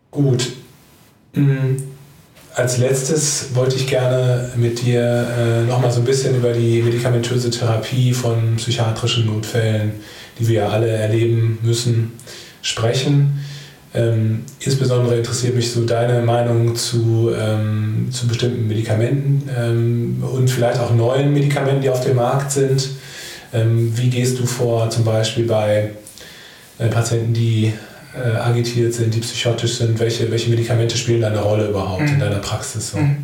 Gut. 0.09 0.53
Mhm. 1.33 1.77
Als 2.55 2.77
letztes 2.77 3.55
wollte 3.55 3.75
ich 3.75 3.87
gerne 3.87 4.51
mit 4.55 4.83
dir 4.83 5.01
äh, 5.01 5.63
nochmal 5.63 5.91
so 5.91 6.01
ein 6.01 6.05
bisschen 6.05 6.35
über 6.35 6.53
die 6.53 6.83
medikamentöse 6.83 7.49
Therapie 7.49 8.13
von 8.13 8.55
psychiatrischen 8.57 9.25
Notfällen 9.25 9.93
die 10.39 10.47
wir 10.47 10.61
ja 10.61 10.69
alle 10.69 10.87
erleben 10.87 11.59
müssen, 11.61 12.13
sprechen. 12.61 13.39
Ähm, 13.95 14.45
insbesondere 14.59 15.17
interessiert 15.17 15.55
mich 15.55 15.71
so 15.71 15.85
deine 15.85 16.21
Meinung 16.21 16.75
zu, 16.75 17.31
ähm, 17.39 18.07
zu 18.11 18.27
bestimmten 18.27 18.67
Medikamenten 18.67 19.47
ähm, 19.55 20.23
und 20.23 20.49
vielleicht 20.49 20.79
auch 20.79 20.91
neuen 20.95 21.31
Medikamenten, 21.31 21.81
die 21.81 21.89
auf 21.89 22.03
dem 22.03 22.15
Markt 22.15 22.51
sind. 22.51 22.89
Ähm, 23.53 23.95
wie 23.95 24.09
gehst 24.09 24.39
du 24.39 24.47
vor, 24.47 24.89
zum 24.89 25.03
Beispiel 25.03 25.45
bei 25.45 25.91
äh, 26.79 26.87
Patienten, 26.87 27.33
die 27.33 27.71
äh, 28.15 28.35
agitiert 28.37 28.95
sind, 28.95 29.13
die 29.13 29.19
psychotisch 29.19 29.75
sind? 29.75 29.99
Welche, 29.99 30.31
welche 30.31 30.49
Medikamente 30.49 30.97
spielen 30.97 31.21
da 31.21 31.27
eine 31.27 31.41
Rolle 31.41 31.67
überhaupt 31.67 32.01
mhm. 32.01 32.15
in 32.15 32.19
deiner 32.19 32.39
Praxis? 32.39 32.91
So? 32.91 32.97
Mhm. 32.97 33.17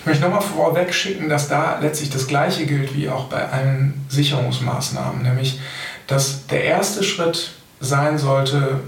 Ich 0.00 0.06
möchte 0.06 0.24
nochmal 0.24 0.42
vorweg 0.42 0.92
schicken, 0.92 1.28
dass 1.28 1.48
da 1.48 1.78
letztlich 1.80 2.10
das 2.10 2.26
Gleiche 2.26 2.66
gilt 2.66 2.96
wie 2.96 3.08
auch 3.08 3.24
bei 3.24 3.48
allen 3.48 3.94
Sicherungsmaßnahmen, 4.08 5.22
nämlich 5.22 5.60
dass 6.08 6.46
der 6.46 6.64
erste 6.64 7.04
Schritt 7.04 7.52
sein 7.80 8.18
sollte, 8.18 8.80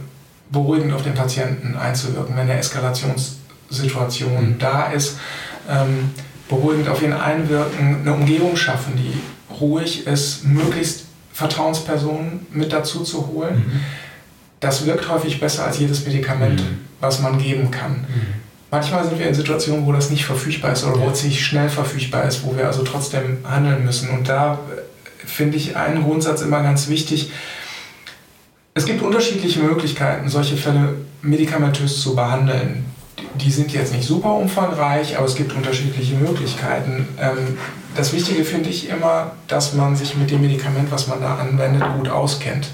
beruhigend 0.50 0.92
auf 0.92 1.02
den 1.02 1.14
Patienten 1.14 1.76
einzuwirken, 1.76 2.34
wenn 2.34 2.50
eine 2.50 2.58
Eskalationssituation 2.58 4.54
mhm. 4.54 4.58
da 4.58 4.86
ist, 4.90 5.18
ähm, 5.68 6.10
beruhigend 6.48 6.88
auf 6.88 7.00
ihn 7.02 7.12
einwirken, 7.12 8.00
eine 8.00 8.12
Umgebung 8.12 8.56
schaffen, 8.56 8.94
die 8.96 9.20
ruhig 9.60 10.08
ist, 10.08 10.44
möglichst 10.44 11.04
Vertrauenspersonen 11.32 12.46
mit 12.52 12.72
dazu 12.72 13.04
zu 13.04 13.28
holen. 13.28 13.56
Mhm. 13.56 13.80
Das 14.58 14.84
wirkt 14.84 15.08
häufig 15.08 15.38
besser 15.38 15.66
als 15.66 15.78
jedes 15.78 16.04
Medikament, 16.04 16.60
mhm. 16.60 16.80
was 17.00 17.20
man 17.20 17.38
geben 17.38 17.70
kann. 17.70 17.92
Mhm. 17.92 18.34
Manchmal 18.72 19.04
sind 19.04 19.18
wir 19.18 19.28
in 19.28 19.34
Situationen, 19.34 19.86
wo 19.86 19.92
das 19.92 20.10
nicht 20.10 20.24
verfügbar 20.24 20.72
ist 20.72 20.84
oder 20.84 20.98
ja. 20.98 21.06
wo 21.06 21.10
es 21.10 21.22
nicht 21.24 21.44
schnell 21.44 21.68
verfügbar 21.68 22.24
ist, 22.24 22.44
wo 22.44 22.56
wir 22.56 22.66
also 22.66 22.82
trotzdem 22.82 23.38
handeln 23.48 23.84
müssen. 23.84 24.10
Und 24.10 24.28
da 24.28 24.58
finde 25.26 25.56
ich 25.56 25.76
einen 25.76 26.04
Grundsatz 26.04 26.42
immer 26.42 26.62
ganz 26.62 26.88
wichtig. 26.88 27.30
Es 28.74 28.86
gibt 28.86 29.02
unterschiedliche 29.02 29.60
Möglichkeiten, 29.60 30.28
solche 30.28 30.56
Fälle 30.56 30.94
medikamentös 31.22 32.00
zu 32.00 32.14
behandeln. 32.14 32.84
Die 33.34 33.50
sind 33.50 33.72
jetzt 33.72 33.92
nicht 33.92 34.06
super 34.06 34.34
umfangreich, 34.34 35.16
aber 35.16 35.26
es 35.26 35.34
gibt 35.34 35.52
unterschiedliche 35.52 36.14
Möglichkeiten. 36.14 37.08
Ähm, 37.20 37.58
das 37.94 38.12
Wichtige 38.12 38.44
finde 38.44 38.70
ich 38.70 38.88
immer, 38.88 39.32
dass 39.48 39.74
man 39.74 39.96
sich 39.96 40.16
mit 40.16 40.30
dem 40.30 40.40
Medikament, 40.40 40.90
was 40.90 41.08
man 41.08 41.20
da 41.20 41.36
anwendet, 41.36 41.82
gut 41.96 42.08
auskennt. 42.08 42.68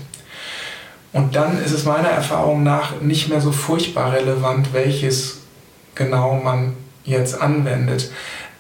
Und 1.12 1.34
dann 1.34 1.62
ist 1.64 1.72
es 1.72 1.84
meiner 1.84 2.08
Erfahrung 2.08 2.62
nach 2.62 3.00
nicht 3.00 3.28
mehr 3.28 3.40
so 3.40 3.50
furchtbar 3.50 4.12
relevant, 4.12 4.74
welches 4.74 5.38
genau 5.94 6.34
man 6.34 6.74
jetzt 7.04 7.40
anwendet. 7.40 8.10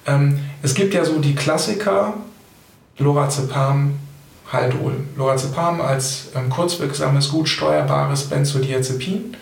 Ähm, 0.06 0.40
es 0.62 0.74
gibt 0.74 0.94
ja 0.94 1.04
so 1.04 1.18
die 1.18 1.34
Klassiker, 1.34 2.14
Lorazepam, 2.98 3.98
Haldol. 4.52 4.94
Lorazepam 5.16 5.80
als 5.80 6.28
ähm, 6.34 6.50
kurzwirksames, 6.50 7.30
gut 7.30 7.48
steuerbares 7.48 8.24
Benzodiazepin, 8.24 9.36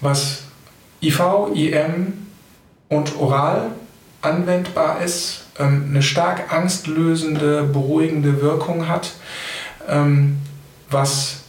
was 0.00 0.42
IV, 1.02 1.20
IM 1.54 2.26
und 2.88 3.16
oral 3.18 3.70
anwendbar 4.22 5.02
ist, 5.02 5.44
ähm, 5.58 5.86
eine 5.90 6.02
stark 6.02 6.52
angstlösende, 6.52 7.64
beruhigende 7.64 8.40
Wirkung 8.40 8.88
hat, 8.88 9.12
ähm, 9.88 10.38
was, 10.90 11.42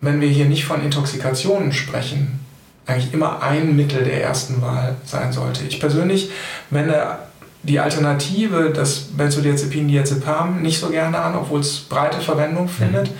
wenn 0.00 0.20
wir 0.20 0.28
hier 0.28 0.46
nicht 0.46 0.64
von 0.64 0.82
Intoxikationen 0.82 1.72
sprechen, 1.72 2.40
eigentlich 2.86 3.12
immer 3.12 3.42
ein 3.42 3.74
Mittel 3.74 4.04
der 4.04 4.22
ersten 4.22 4.62
Wahl 4.62 4.96
sein 5.04 5.32
sollte. 5.32 5.64
Ich 5.64 5.80
persönlich 5.80 6.30
wende 6.70 7.18
die 7.66 7.80
Alternative, 7.80 8.70
das 8.70 9.00
Benzodiazepin, 9.16 9.88
Diazepam, 9.88 10.62
nicht 10.62 10.78
so 10.78 10.88
gerne 10.88 11.18
an, 11.18 11.34
obwohl 11.34 11.60
es 11.60 11.80
breite 11.80 12.20
Verwendung 12.20 12.68
findet. 12.68 13.10
Mhm. 13.10 13.14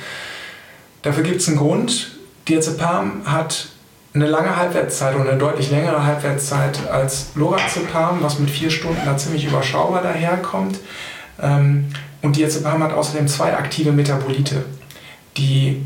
Dafür 1.02 1.24
gibt 1.24 1.40
es 1.40 1.48
einen 1.48 1.56
Grund. 1.56 2.12
Diazepam 2.48 3.22
hat 3.24 3.68
eine 4.14 4.26
lange 4.26 4.56
Halbwertszeit 4.56 5.14
oder 5.16 5.30
eine 5.30 5.38
deutlich 5.38 5.70
längere 5.70 6.04
Halbwertszeit 6.04 6.88
als 6.88 7.32
Lorazepam, 7.34 8.22
was 8.22 8.38
mit 8.38 8.48
vier 8.48 8.70
Stunden 8.70 9.00
da 9.04 9.16
ziemlich 9.16 9.44
überschaubar 9.44 10.02
daherkommt. 10.02 10.78
Ähm, 11.42 11.88
und 12.22 12.36
Diazepam 12.36 12.82
hat 12.82 12.92
außerdem 12.92 13.28
zwei 13.28 13.56
aktive 13.56 13.92
Metabolite, 13.92 14.64
die 15.36 15.84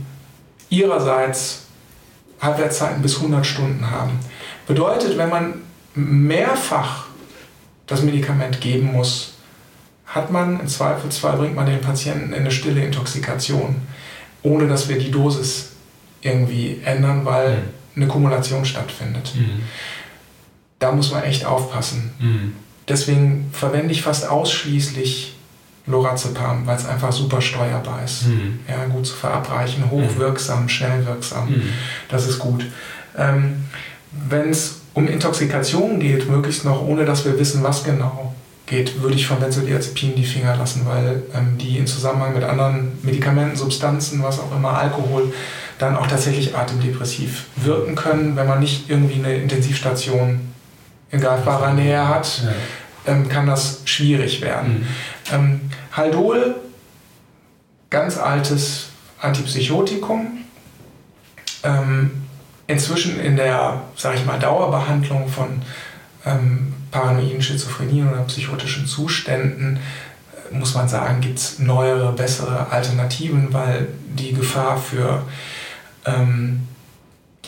ihrerseits 0.68 1.64
Halbwertszeiten 2.40 3.02
bis 3.02 3.16
100 3.16 3.44
Stunden 3.44 3.90
haben. 3.90 4.12
Bedeutet, 4.66 5.18
wenn 5.18 5.28
man 5.28 5.54
mehrfach 5.94 7.06
das 7.90 8.02
Medikament 8.02 8.60
geben 8.60 8.92
muss, 8.92 9.34
hat 10.06 10.30
man 10.30 10.60
im 10.60 10.68
Zweifelsfall, 10.68 11.36
bringt 11.36 11.56
man 11.56 11.66
den 11.66 11.80
Patienten 11.80 12.32
in 12.32 12.40
eine 12.40 12.50
stille 12.50 12.84
Intoxikation, 12.84 13.76
ohne 14.42 14.66
dass 14.68 14.88
wir 14.88 14.98
die 14.98 15.10
Dosis 15.10 15.70
irgendwie 16.22 16.80
ändern, 16.84 17.24
weil 17.24 17.56
mhm. 17.56 17.62
eine 17.96 18.06
Kumulation 18.06 18.64
stattfindet. 18.64 19.32
Mhm. 19.34 19.62
Da 20.78 20.92
muss 20.92 21.10
man 21.10 21.24
echt 21.24 21.44
aufpassen. 21.44 22.12
Mhm. 22.18 22.52
Deswegen 22.88 23.50
verwende 23.52 23.92
ich 23.92 24.02
fast 24.02 24.28
ausschließlich 24.28 25.34
Lorazepam, 25.86 26.66
weil 26.66 26.76
es 26.76 26.86
einfach 26.86 27.12
super 27.12 27.40
steuerbar 27.40 28.04
ist. 28.04 28.26
Mhm. 28.26 28.60
Ja, 28.68 28.84
gut 28.86 29.06
zu 29.06 29.14
verabreichen, 29.14 29.90
hochwirksam, 29.90 30.68
schnell 30.68 31.04
wirksam. 31.06 31.50
Mhm. 31.50 31.72
Das 32.08 32.28
ist 32.28 32.38
gut. 32.38 32.64
Ähm, 33.18 33.64
Wenn 34.12 34.50
es 34.50 34.79
um 34.94 35.08
Intoxikation 35.08 36.00
geht, 36.00 36.28
möglichst 36.28 36.64
noch 36.64 36.82
ohne 36.82 37.04
dass 37.04 37.24
wir 37.24 37.38
wissen, 37.38 37.62
was 37.62 37.84
genau 37.84 38.34
geht, 38.66 39.02
würde 39.02 39.16
ich 39.16 39.26
von 39.26 39.40
Benzodiazepinen 39.40 40.16
die 40.16 40.24
Finger 40.24 40.56
lassen, 40.56 40.86
weil 40.86 41.24
ähm, 41.34 41.58
die 41.58 41.76
in 41.76 41.86
Zusammenhang 41.86 42.34
mit 42.34 42.44
anderen 42.44 42.98
Medikamenten, 43.02 43.56
Substanzen, 43.56 44.22
was 44.22 44.38
auch 44.38 44.54
immer, 44.54 44.78
Alkohol, 44.78 45.32
dann 45.78 45.96
auch 45.96 46.06
tatsächlich 46.06 46.56
atemdepressiv 46.56 47.46
wirken 47.56 47.96
können, 47.96 48.36
wenn 48.36 48.46
man 48.46 48.60
nicht 48.60 48.88
irgendwie 48.88 49.14
eine 49.14 49.36
Intensivstation 49.36 50.40
in 51.10 51.20
greifbarer 51.20 51.72
Nähe 51.72 52.08
hat, 52.08 52.42
ja. 52.44 53.12
ähm, 53.12 53.28
kann 53.28 53.46
das 53.46 53.82
schwierig 53.86 54.40
werden. 54.40 54.80
Mhm. 54.80 55.34
Ähm, 55.34 55.60
Haldol, 55.92 56.54
ganz 57.88 58.18
altes 58.18 58.90
Antipsychotikum, 59.20 60.44
ähm, 61.64 62.10
inzwischen 62.70 63.20
in 63.20 63.36
der, 63.36 63.82
sage 63.96 64.18
ich 64.18 64.26
mal, 64.26 64.38
Dauerbehandlung 64.38 65.28
von 65.28 65.62
ähm, 66.24 66.74
paranoiden 66.90 67.42
Schizophrenien 67.42 68.08
oder 68.08 68.22
psychotischen 68.22 68.86
Zuständen, 68.86 69.78
äh, 70.52 70.56
muss 70.56 70.74
man 70.74 70.88
sagen, 70.88 71.20
gibt 71.20 71.38
es 71.38 71.58
neuere, 71.58 72.12
bessere 72.12 72.70
Alternativen, 72.70 73.52
weil 73.52 73.88
die 74.16 74.32
Gefahr 74.32 74.76
für 74.76 75.22
ähm, 76.06 76.66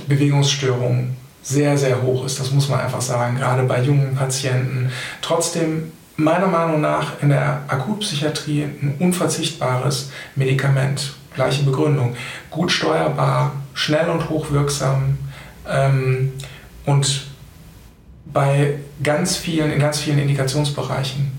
Bewegungsstörungen 0.06 1.16
sehr, 1.42 1.76
sehr 1.76 2.02
hoch 2.02 2.24
ist. 2.24 2.38
Das 2.38 2.50
muss 2.50 2.68
man 2.68 2.80
einfach 2.80 3.00
sagen, 3.00 3.36
gerade 3.36 3.64
bei 3.64 3.82
jungen 3.82 4.14
Patienten. 4.14 4.90
Trotzdem 5.20 5.92
meiner 6.16 6.46
Meinung 6.46 6.80
nach 6.80 7.20
in 7.20 7.30
der 7.30 7.62
Akutpsychiatrie 7.68 8.62
ein 8.62 8.94
unverzichtbares 8.98 10.10
Medikament. 10.36 11.14
Gleiche 11.34 11.62
Begründung. 11.62 12.14
Gut 12.50 12.70
steuerbar, 12.70 13.52
schnell 13.74 14.08
und 14.10 14.28
hochwirksam 14.28 15.18
ähm, 15.68 16.32
und 16.86 17.26
bei 18.26 18.78
ganz 19.02 19.36
vielen, 19.36 19.72
in 19.72 19.80
ganz 19.80 19.98
vielen 20.00 20.18
Indikationsbereichen 20.18 21.32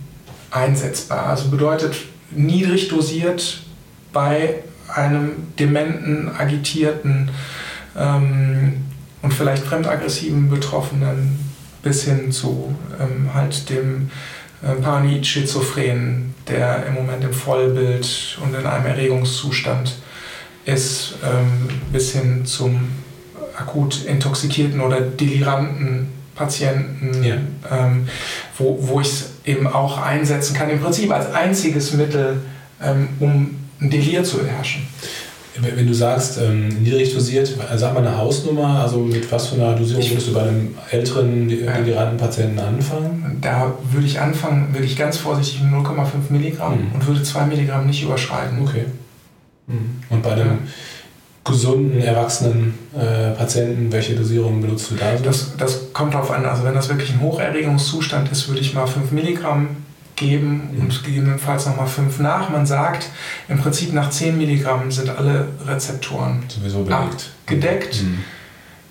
einsetzbar. 0.52 1.28
Also 1.28 1.50
bedeutet 1.50 1.96
niedrig 2.32 2.90
dosiert 2.90 3.62
bei 4.12 4.56
einem 4.88 5.54
dementen, 5.58 6.30
agitierten 6.38 7.32
ähm, 7.98 8.84
und 9.22 9.34
vielleicht 9.34 9.64
fremdaggressiven 9.64 10.50
Betroffenen 10.50 11.40
bis 11.82 12.04
hin 12.04 12.32
zu 12.32 12.76
ähm, 13.00 13.34
halt 13.34 13.70
dem 13.70 14.10
paranoid 14.82 15.26
Schizophren, 15.26 16.34
der 16.48 16.86
im 16.88 16.94
Moment 16.96 17.24
im 17.24 17.34
Vollbild 17.34 18.38
und 18.44 18.56
in 18.56 18.66
einem 18.66 18.86
Erregungszustand 18.86 19.96
ist, 20.66 21.16
ähm, 21.24 21.70
bis 21.92 22.14
hin 22.14 22.46
zum 22.46 22.90
akut 23.58 24.06
intoxikierten 24.06 24.82
oder 24.82 25.02
deliranten 25.02 26.08
Patienten, 26.36 27.24
ja. 27.24 27.36
ähm, 27.72 28.08
wo, 28.58 28.78
wo 28.82 29.02
ich 29.02 29.08
es 29.08 29.32
eben 29.46 29.68
auch 29.68 30.02
einsetzen 30.02 30.56
kann, 30.56 30.70
im 30.70 30.82
Prinzip 30.82 31.12
als 31.12 31.32
einziges 31.34 31.94
Mittel, 31.94 32.42
ähm, 32.82 33.10
um 33.20 33.56
ein 33.80 33.90
Delir 33.90 34.24
zu 34.24 34.38
beherrschen. 34.40 34.88
Wenn 35.60 35.86
du 35.86 35.94
sagst, 35.94 36.40
ähm, 36.40 36.70
niedrig 36.82 37.14
dosiert, 37.14 37.54
sag 37.76 37.94
mal 37.94 38.00
eine 38.00 38.18
Hausnummer, 38.18 38.80
also 38.80 39.00
mit 39.00 39.32
was 39.32 39.48
für 39.48 39.56
einer 39.56 39.76
Dosierung 39.76 40.10
würdest 40.10 40.28
du 40.28 40.34
bei 40.34 40.42
einem 40.42 40.76
älteren, 40.90 41.48
deliranten 41.48 42.18
Patienten 42.18 42.60
anfangen? 42.60 43.38
Da 43.40 43.72
würde 43.92 44.08
ich 44.08 44.20
anfangen, 44.20 44.74
würde 44.74 44.86
ich 44.86 44.98
ganz 44.98 45.18
vorsichtig 45.18 45.62
mit 45.62 45.72
0,5 45.72 46.06
Milligramm 46.30 46.88
mhm. 46.88 46.92
und 46.96 47.08
würde 47.08 47.22
2 47.22 47.46
Milligramm 47.46 47.86
nicht 47.86 48.02
überschreiten. 48.02 48.64
Okay. 48.64 48.86
Mhm. 49.68 50.02
Und 50.10 50.24
bei 50.24 50.32
einem 50.32 50.48
ja. 50.48 50.58
gesunden, 51.44 52.02
erwachsenen 52.02 52.74
äh, 52.96 53.32
Patienten, 53.38 53.92
welche 53.92 54.16
Dosierung 54.16 54.60
benutzt 54.60 54.90
du 54.90 54.96
da 54.96 55.16
so? 55.16 55.24
Das, 55.24 55.56
das 55.56 55.94
kommt 55.94 56.16
darauf 56.16 56.32
an. 56.32 56.46
Also 56.46 56.64
wenn 56.64 56.74
das 56.74 56.90
wirklich 56.90 57.14
ein 57.14 57.22
Hocherregungszustand 57.22 58.32
ist, 58.32 58.48
würde 58.48 58.62
ich 58.62 58.74
mal 58.74 58.88
5 58.88 59.12
Milligramm 59.12 59.83
geben 60.16 60.70
mhm. 60.74 60.82
und 60.82 61.04
gegebenenfalls 61.04 61.66
nochmal 61.66 61.88
5 61.88 62.20
nach. 62.20 62.50
Man 62.50 62.66
sagt, 62.66 63.10
im 63.48 63.60
Prinzip 63.60 63.94
nach 63.94 64.10
10 64.10 64.38
Milligramm 64.38 64.92
sind 64.92 65.10
alle 65.10 65.48
Rezeptoren 65.66 66.44
Sowieso 66.48 66.84
belegt. 66.84 67.32
gedeckt. 67.46 68.04
Mhm. 68.04 68.24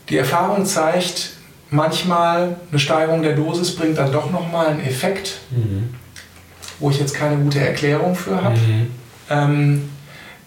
Die 0.09 0.17
Erfahrung 0.17 0.67
zeigt, 0.67 1.31
manchmal 1.71 2.57
eine 2.71 2.79
Steigerung 2.79 3.23
der 3.23 3.35
Dosis 3.35 3.75
bringt 3.75 3.99
dann 3.99 4.13
doch 4.13 4.31
nochmal 4.31 4.67
einen 4.67 4.81
Effekt, 4.81 5.41
mhm. 5.51 5.95
wo 6.79 6.91
ich 6.91 6.99
jetzt 6.99 7.15
keine 7.15 7.37
gute 7.37 7.61
Erklärung 7.61 8.15
für 8.15 8.43
habe. 8.43 8.59
Mhm. 8.59 8.91
Ähm, 9.31 9.91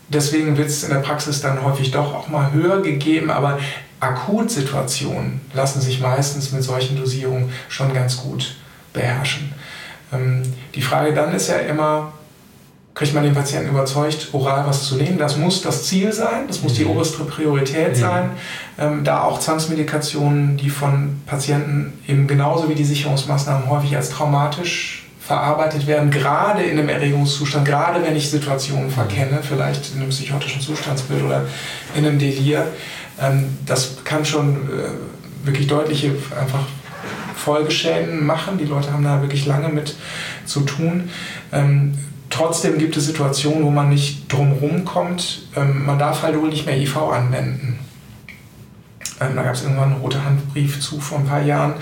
deswegen 0.10 0.58
wird 0.58 0.68
es 0.68 0.84
in 0.84 0.90
der 0.90 1.00
Praxis 1.00 1.42
dann 1.42 1.64
häufig 1.64 1.92
doch 1.92 2.14
auch 2.14 2.28
mal 2.28 2.52
höher 2.52 2.82
gegeben, 2.82 3.32
aber 3.32 3.60
Akutsituationen 4.00 5.42
lassen 5.54 5.82
sich 5.82 6.00
meistens 6.00 6.52
mit 6.52 6.64
solchen 6.64 6.98
Dosierungen 6.98 7.50
schon 7.70 7.94
ganz 7.94 8.18
gut 8.18 8.56
beherrschen. 8.94 9.54
Ähm, 10.14 10.42
die 10.74 10.82
Frage 10.82 11.14
dann 11.14 11.34
ist 11.34 11.50
ja 11.50 11.58
immer, 11.58 12.14
kriegt 12.94 13.14
man 13.14 13.24
den 13.24 13.34
Patienten 13.34 13.70
überzeugt, 13.70 14.30
oral 14.32 14.66
was 14.66 14.88
zu 14.88 14.96
nehmen? 14.96 15.18
Das 15.18 15.38
muss 15.38 15.62
das 15.62 15.84
Ziel 15.86 16.14
sein, 16.14 16.48
das 16.48 16.62
muss 16.62 16.74
die 16.74 16.86
mhm. 16.86 16.92
oberste 16.92 17.24
Priorität 17.26 17.90
mhm. 17.90 17.96
sein. 17.96 18.30
Ähm, 18.80 19.04
da 19.04 19.24
auch 19.24 19.40
Zwangsmedikationen, 19.40 20.58
die 20.58 20.70
von 20.70 21.22
Patienten 21.26 21.94
eben 22.08 22.28
genauso 22.28 22.70
wie 22.70 22.76
die 22.76 22.86
Sicherungsmaßnahmen 22.86 23.70
häufig 23.70 23.96
als 23.96 24.10
traumatisch 24.10 25.06
verarbeitet 25.20 25.88
werden, 25.88 26.12
gerade 26.12 26.62
in 26.64 26.78
einem 26.78 26.88
Erregungszustand, 26.88 27.66
gerade 27.66 28.04
wenn 28.04 28.16
ich 28.16 28.30
Situationen 28.30 28.92
verkenne, 28.92 29.40
vielleicht 29.42 29.94
in 29.96 30.02
einem 30.02 30.10
psychotischen 30.10 30.62
Zustandsbild 30.62 31.24
oder 31.24 31.46
in 31.96 32.06
einem 32.06 32.20
Delir. 32.20 32.68
Ähm, 33.20 33.58
das 33.66 34.04
kann 34.04 34.24
schon 34.24 34.56
äh, 34.56 35.46
wirklich 35.46 35.68
deutliche 35.68 36.12
einfach 36.40 36.60
Folgeschäden 37.46 38.26
machen. 38.26 38.58
Die 38.58 38.66
Leute 38.66 38.92
haben 38.92 39.04
da 39.04 39.22
wirklich 39.22 39.46
lange 39.46 39.70
mit 39.70 39.96
zu 40.46 40.62
tun. 40.62 41.10
Ähm, 41.52 41.94
trotzdem 42.32 42.80
gibt 42.80 42.98
es 42.98 43.06
Situationen, 43.06 43.64
wo 43.64 43.70
man 43.70 43.90
nicht 43.90 44.32
drumherum 44.34 44.84
kommt. 44.84 45.44
Ähm, 45.56 45.86
man 45.86 46.00
darf 46.00 46.24
halt 46.24 46.40
wohl 46.42 46.50
nicht 46.50 46.66
mehr 46.66 46.78
IV 46.78 46.98
anwenden. 46.98 47.80
Ähm, 49.22 49.36
da 49.36 49.44
gab 49.44 49.54
es 49.54 49.62
irgendwann 49.62 49.94
einen 49.94 50.02
rote 50.02 50.26
Handbrief 50.26 50.82
zu 50.82 51.00
vor 51.00 51.20
ein 51.20 51.28
paar 51.28 51.44
Jahren. 51.44 51.76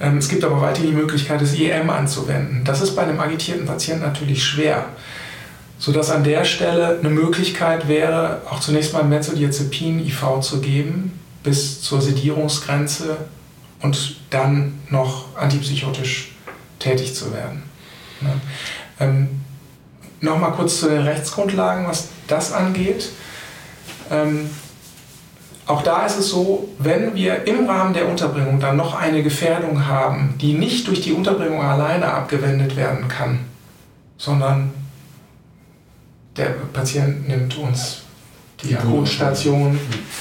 Ähm, 0.00 0.18
es 0.18 0.28
gibt 0.28 0.42
aber 0.44 0.60
weiterhin 0.60 0.90
die 0.90 0.96
Möglichkeit, 0.96 1.40
das 1.40 1.54
IM 1.54 1.88
anzuwenden. 1.90 2.62
Das 2.64 2.82
ist 2.82 2.96
bei 2.96 3.02
einem 3.02 3.20
agitierten 3.20 3.66
Patienten 3.66 4.02
natürlich 4.02 4.42
schwer. 4.42 4.86
Sodass 5.78 6.10
an 6.10 6.24
der 6.24 6.44
Stelle 6.44 6.98
eine 6.98 7.10
Möglichkeit 7.10 7.88
wäre, 7.88 8.42
auch 8.50 8.58
zunächst 8.58 8.92
mal 8.92 9.04
Benzodiazepin 9.04 10.00
IV 10.04 10.40
zu 10.40 10.60
geben, 10.60 11.12
bis 11.42 11.82
zur 11.82 12.00
Sedierungsgrenze 12.00 13.16
und 13.80 14.16
dann 14.30 14.80
noch 14.90 15.36
antipsychotisch 15.36 16.32
tätig 16.78 17.14
zu 17.14 17.32
werden. 17.32 17.62
Ne? 18.20 18.32
Ähm, 19.00 19.44
Nochmal 20.24 20.52
kurz 20.52 20.80
zu 20.80 20.88
den 20.88 21.02
Rechtsgrundlagen, 21.02 21.86
was 21.86 22.08
das 22.28 22.50
angeht. 22.50 23.10
Ähm, 24.10 24.48
auch 25.66 25.82
da 25.82 26.06
ist 26.06 26.18
es 26.18 26.30
so, 26.30 26.70
wenn 26.78 27.14
wir 27.14 27.46
im 27.46 27.68
Rahmen 27.68 27.92
der 27.92 28.08
Unterbringung 28.08 28.58
dann 28.58 28.78
noch 28.78 28.94
eine 28.94 29.22
Gefährdung 29.22 29.86
haben, 29.86 30.36
die 30.40 30.54
nicht 30.54 30.88
durch 30.88 31.02
die 31.02 31.12
Unterbringung 31.12 31.62
alleine 31.62 32.06
abgewendet 32.06 32.74
werden 32.74 33.06
kann, 33.08 33.40
sondern 34.16 34.72
der 36.38 36.54
Patient 36.72 37.28
nimmt 37.28 37.58
uns 37.58 38.03
die 38.62 38.76
Akutstation 38.76 39.78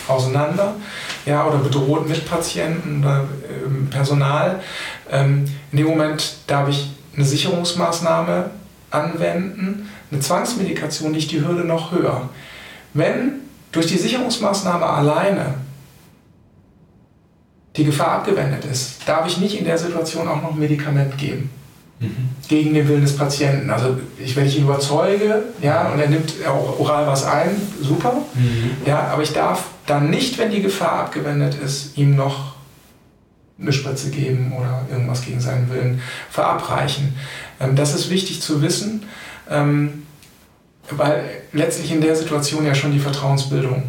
auseinander 0.07 0.75
ja, 1.25 1.45
oder 1.45 1.57
bedroht 1.57 2.07
Mitpatienten 2.07 3.03
oder 3.03 3.25
ähm, 3.65 3.87
Personal. 3.89 4.61
Ähm, 5.11 5.45
in 5.71 5.77
dem 5.77 5.87
Moment 5.87 6.37
darf 6.47 6.67
ich 6.69 6.91
eine 7.15 7.25
Sicherungsmaßnahme 7.25 8.49
anwenden. 8.91 9.89
Eine 10.11 10.19
Zwangsmedikation 10.19 11.13
liegt 11.13 11.31
die 11.31 11.41
Hürde 11.41 11.63
noch 11.63 11.91
höher. 11.91 12.29
Wenn 12.93 13.41
durch 13.71 13.87
die 13.87 13.97
Sicherungsmaßnahme 13.97 14.85
alleine 14.85 15.55
die 17.75 17.85
Gefahr 17.85 18.19
abgewendet 18.19 18.65
ist, 18.65 19.07
darf 19.07 19.27
ich 19.27 19.39
nicht 19.39 19.57
in 19.57 19.65
der 19.65 19.77
Situation 19.77 20.27
auch 20.27 20.41
noch 20.41 20.51
ein 20.51 20.59
Medikament 20.59 21.17
geben. 21.17 21.49
Mhm. 22.03 22.29
Gegen 22.47 22.73
den 22.73 22.87
Willen 22.87 23.01
des 23.01 23.15
Patienten. 23.15 23.69
Also 23.69 23.97
ich, 24.17 24.35
wenn 24.35 24.45
ich 24.45 24.57
ihn 24.57 24.63
überzeuge, 24.63 25.43
ja, 25.61 25.89
und 25.89 25.99
er 25.99 26.09
nimmt 26.09 26.33
auch 26.47 26.79
oral 26.79 27.07
was 27.07 27.25
ein, 27.25 27.49
super. 27.81 28.13
Mhm. 28.33 28.71
Ja, 28.85 29.07
aber 29.11 29.23
ich 29.23 29.33
darf 29.33 29.65
dann 29.85 30.09
nicht, 30.09 30.37
wenn 30.37 30.51
die 30.51 30.61
Gefahr 30.61 30.99
abgewendet 31.01 31.55
ist, 31.63 31.97
ihm 31.97 32.15
noch 32.15 32.53
eine 33.59 33.71
Spritze 33.71 34.09
geben 34.09 34.53
oder 34.57 34.85
irgendwas 34.91 35.23
gegen 35.23 35.39
seinen 35.39 35.69
Willen 35.69 36.01
verabreichen. 36.29 37.15
Ähm, 37.59 37.75
das 37.75 37.93
ist 37.95 38.09
wichtig 38.09 38.41
zu 38.41 38.61
wissen, 38.61 39.03
ähm, 39.49 40.03
weil 40.89 41.23
letztlich 41.53 41.91
in 41.91 42.01
der 42.01 42.15
Situation 42.15 42.65
ja 42.65 42.75
schon 42.75 42.91
die 42.91 42.99
Vertrauensbildung 42.99 43.83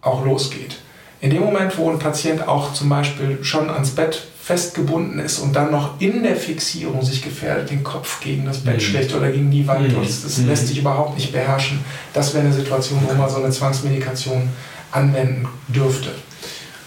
auch 0.00 0.24
losgeht. 0.24 0.76
In 1.20 1.30
dem 1.30 1.40
Moment, 1.40 1.76
wo 1.78 1.90
ein 1.90 1.98
Patient 1.98 2.46
auch 2.46 2.74
zum 2.74 2.88
Beispiel 2.88 3.38
schon 3.42 3.70
ans 3.70 3.90
Bett 3.90 4.22
festgebunden 4.42 5.18
ist 5.18 5.40
und 5.40 5.56
dann 5.56 5.72
noch 5.72 6.00
in 6.00 6.22
der 6.22 6.36
Fixierung 6.36 7.02
sich 7.02 7.20
gefährdet, 7.20 7.70
den 7.70 7.82
Kopf 7.82 8.20
gegen 8.20 8.44
das 8.44 8.58
Bett 8.58 8.76
mhm. 8.76 8.80
schlägt 8.80 9.14
oder 9.14 9.30
gegen 9.32 9.50
die 9.50 9.66
Wand, 9.66 9.88
mhm. 9.88 10.00
das, 10.00 10.22
das 10.22 10.38
mhm. 10.38 10.48
lässt 10.48 10.68
sich 10.68 10.78
überhaupt 10.78 11.16
nicht 11.16 11.32
beherrschen. 11.32 11.80
Das 12.12 12.32
wäre 12.32 12.44
eine 12.44 12.54
Situation, 12.54 13.00
wo 13.08 13.12
man 13.14 13.28
so 13.28 13.42
eine 13.42 13.50
Zwangsmedikation 13.50 14.48
anwenden 14.92 15.48
dürfte. 15.66 16.10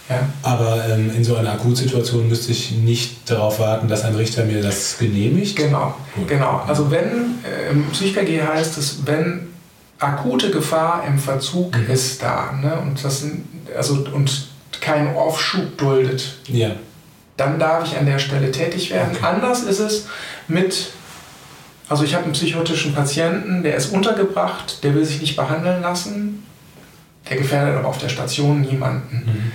Ja. 0.08 0.28
Aber 0.42 0.88
ähm, 0.88 1.12
in 1.14 1.22
so 1.22 1.36
einer 1.36 1.52
Akutsituation 1.52 2.28
müsste 2.28 2.50
ich 2.50 2.72
nicht 2.72 3.30
darauf 3.30 3.60
warten, 3.60 3.88
dass 3.88 4.04
ein 4.04 4.14
Richter 4.14 4.44
mir 4.44 4.62
das 4.62 4.96
genehmigt? 4.98 5.54
Genau, 5.54 5.94
Gut. 6.16 6.28
genau. 6.28 6.62
Also 6.66 6.90
wenn, 6.90 7.38
äh, 7.44 7.70
im 7.70 7.90
PsychKG 7.90 8.42
heißt 8.42 8.78
es, 8.78 9.06
wenn 9.06 9.49
akute 10.00 10.50
Gefahr 10.50 11.04
im 11.06 11.18
Verzug 11.18 11.76
mhm. 11.76 11.90
ist 11.90 12.22
da 12.22 12.52
ne, 12.52 12.74
und, 12.80 13.04
das, 13.04 13.24
also, 13.76 14.06
und 14.12 14.48
keinen 14.80 15.14
Aufschub 15.14 15.76
duldet, 15.76 16.38
ja. 16.48 16.70
dann 17.36 17.58
darf 17.58 17.86
ich 17.86 17.96
an 17.96 18.06
der 18.06 18.18
Stelle 18.18 18.50
tätig 18.50 18.90
werden. 18.90 19.14
Okay. 19.14 19.26
Anders 19.26 19.62
ist 19.62 19.78
es 19.78 20.08
mit, 20.48 20.92
also 21.88 22.02
ich 22.02 22.14
habe 22.14 22.24
einen 22.24 22.32
psychotischen 22.32 22.94
Patienten, 22.94 23.62
der 23.62 23.76
ist 23.76 23.92
untergebracht, 23.92 24.82
der 24.82 24.94
will 24.94 25.04
sich 25.04 25.20
nicht 25.20 25.36
behandeln 25.36 25.82
lassen, 25.82 26.46
der 27.28 27.36
gefährdet 27.36 27.76
aber 27.76 27.88
auf 27.88 27.98
der 27.98 28.08
Station 28.08 28.62
niemanden. 28.62 29.22
Mhm. 29.26 29.52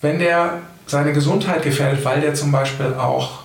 Wenn 0.00 0.18
der 0.18 0.62
seine 0.86 1.12
Gesundheit 1.12 1.62
gefährdet, 1.62 2.04
weil 2.06 2.22
der 2.22 2.32
zum 2.32 2.50
Beispiel 2.50 2.94
auch 2.94 3.40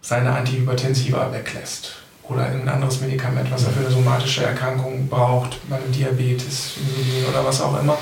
seine 0.00 0.32
Antihypertensiva 0.32 1.32
weglässt 1.32 1.96
oder 2.28 2.46
irgendein 2.46 2.74
anderes 2.74 3.00
Medikament, 3.00 3.50
was 3.50 3.64
er 3.64 3.70
für 3.70 3.80
eine 3.80 3.90
somatische 3.90 4.44
Erkrankung 4.44 5.08
braucht, 5.08 5.58
meine 5.68 5.84
Diabetes, 5.86 6.74
Insulin 6.76 7.24
oder 7.30 7.44
was 7.44 7.60
auch 7.60 7.80
immer, 7.80 7.96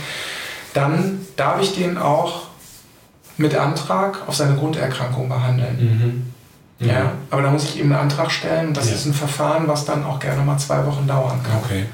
dann 0.75 1.21
darf 1.37 1.63
ich 1.63 1.75
den 1.75 1.97
auch 1.97 2.43
mit 3.37 3.55
Antrag 3.55 4.27
auf 4.27 4.35
seine 4.35 4.57
Grunderkrankung 4.57 5.29
behandeln. 5.29 5.77
Mhm. 5.79 6.33
Mhm. 6.79 6.91
Ja, 6.91 7.13
aber 7.31 7.43
da 7.43 7.51
muss 7.51 7.65
ich 7.65 7.79
eben 7.79 7.93
einen 7.93 8.03
Antrag 8.03 8.31
stellen. 8.31 8.75
Das 8.75 8.89
ja. 8.89 8.95
ist 8.95 9.07
ein 9.07 9.15
Verfahren, 9.15 9.69
was 9.69 9.85
dann 9.85 10.05
auch 10.05 10.19
gerne 10.19 10.43
mal 10.43 10.59
zwei 10.59 10.85
Wochen 10.85 11.07
dauern 11.07 11.41
kann. 11.43 11.57
Okay. 11.65 11.87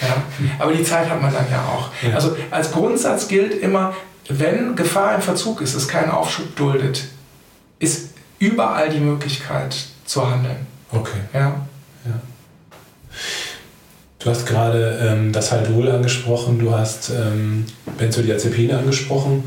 Ja, 0.00 0.16
aber 0.58 0.72
die 0.72 0.82
Zeit 0.82 1.10
hat 1.10 1.20
man 1.20 1.32
dann 1.32 1.44
ja 1.50 1.62
auch. 1.62 1.90
Ja. 2.02 2.14
Also 2.14 2.34
als 2.50 2.72
Grundsatz 2.72 3.28
gilt 3.28 3.60
immer, 3.60 3.92
wenn 4.28 4.74
Gefahr 4.76 5.14
im 5.16 5.20
Verzug 5.20 5.60
ist, 5.60 5.74
es 5.74 5.88
keinen 5.88 6.10
Aufschub 6.10 6.56
duldet, 6.56 7.04
ist 7.78 8.10
überall 8.38 8.88
die 8.88 9.00
Möglichkeit 9.00 9.76
zu 10.06 10.30
handeln. 10.30 10.66
Okay. 10.90 11.18
Ja. 11.34 11.66
Ja. 12.04 12.20
Du 14.18 14.28
hast 14.28 14.46
gerade 14.46 14.98
ähm, 15.02 15.32
das 15.32 15.50
Haldol 15.50 15.88
angesprochen, 15.88 16.58
du 16.58 16.72
hast 16.72 17.10
ähm, 17.10 17.64
Benzodiazepine 17.96 18.78
angesprochen. 18.78 19.44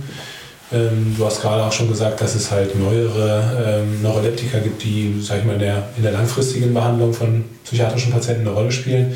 Ähm, 0.72 1.14
du 1.16 1.26
hast 1.26 1.42
gerade 1.42 1.64
auch 1.64 1.72
schon 1.72 1.90
gesagt, 1.90 2.20
dass 2.22 2.34
es 2.34 2.50
halt 2.50 2.78
neuere 2.78 3.84
ähm, 3.84 4.02
Neuroleptika 4.02 4.58
gibt, 4.58 4.84
die, 4.84 5.22
sag 5.22 5.40
ich 5.40 5.46
mal, 5.46 5.54
in 5.54 5.60
der, 5.60 5.90
in 5.96 6.02
der 6.02 6.12
langfristigen 6.12 6.74
Behandlung 6.74 7.14
von 7.14 7.46
psychiatrischen 7.64 8.12
Patienten 8.12 8.48
eine 8.48 8.56
Rolle 8.56 8.72
spielen. 8.72 9.16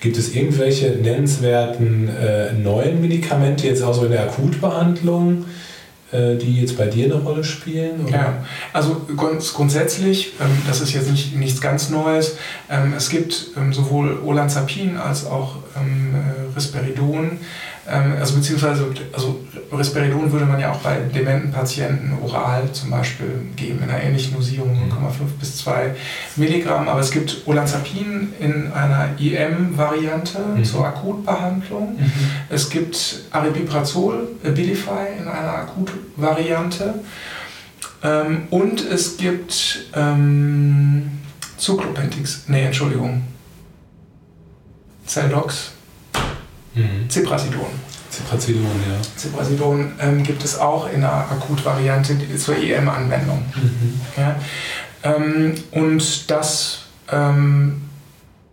Gibt 0.00 0.18
es 0.18 0.34
irgendwelche 0.34 0.90
nennenswerten 0.90 2.08
äh, 2.08 2.52
neuen 2.52 3.00
Medikamente 3.00 3.66
jetzt 3.66 3.82
auch 3.82 3.94
so 3.94 4.04
in 4.04 4.12
der 4.12 4.24
Akutbehandlung, 4.24 5.46
die 6.10 6.60
jetzt 6.60 6.78
bei 6.78 6.86
dir 6.86 7.04
eine 7.04 7.22
Rolle 7.22 7.44
spielen? 7.44 8.06
Oder? 8.06 8.12
Ja, 8.12 8.44
also 8.72 9.02
grunds 9.14 9.52
grundsätzlich, 9.52 10.32
ähm, 10.40 10.62
das 10.66 10.80
ist 10.80 10.94
jetzt 10.94 11.10
nicht, 11.10 11.36
nichts 11.36 11.60
ganz 11.60 11.90
Neues, 11.90 12.38
ähm, 12.70 12.94
es 12.96 13.10
gibt 13.10 13.48
ähm, 13.56 13.74
sowohl 13.74 14.18
Olanzapin 14.24 14.96
als 14.96 15.26
auch 15.26 15.56
äh, 15.74 16.54
Risperidon, 16.56 17.38
also 17.88 18.36
beziehungsweise 18.36 18.86
also 19.12 19.40
Risperidon 19.72 20.30
würde 20.30 20.44
man 20.44 20.60
ja 20.60 20.72
auch 20.72 20.78
bei 20.80 20.96
dementen 21.14 21.50
Patienten 21.50 22.18
oral 22.22 22.70
zum 22.72 22.90
Beispiel 22.90 23.46
geben, 23.56 23.82
in 23.82 23.90
einer 23.90 24.02
ähnlichen 24.02 24.34
Dosierung 24.34 24.70
0,5 24.70 24.74
mhm. 24.74 25.38
bis 25.40 25.56
2 25.58 25.94
Milligramm. 26.36 26.88
Aber 26.88 27.00
es 27.00 27.10
gibt 27.10 27.46
Olanzapin 27.46 28.32
in 28.40 28.72
einer 28.72 29.10
IM-Variante 29.18 30.38
mhm. 30.38 30.64
zur 30.64 30.86
Akutbehandlung. 30.86 31.96
Mhm. 31.98 32.12
Es 32.50 32.68
gibt 32.68 33.24
Aripiprazol, 33.30 34.28
Abilify 34.44 35.20
in 35.20 35.28
einer 35.28 35.54
Akutvariante. 35.54 36.94
Ähm, 38.02 38.42
und 38.50 38.84
es 38.84 39.16
gibt 39.16 39.88
ähm, 39.94 41.10
Zuclopentix, 41.56 42.44
nee, 42.46 42.64
Entschuldigung, 42.64 43.22
Celdox 45.06 45.72
Mhm. 46.78 47.08
Ziprasidon. 47.08 47.66
Ziprasidon, 48.10 48.62
ja. 48.62 48.96
Ziprasidon 49.16 49.92
ähm, 50.00 50.22
gibt 50.22 50.44
es 50.44 50.58
auch 50.58 50.88
in 50.88 51.04
einer 51.04 51.30
Akutvariante 51.30 52.16
zur 52.36 52.56
EM-Anwendung. 52.56 53.44
Mhm. 53.54 54.00
Ja? 54.16 54.36
Ähm, 55.02 55.54
und 55.72 56.30
das 56.30 56.86
ähm, 57.10 57.82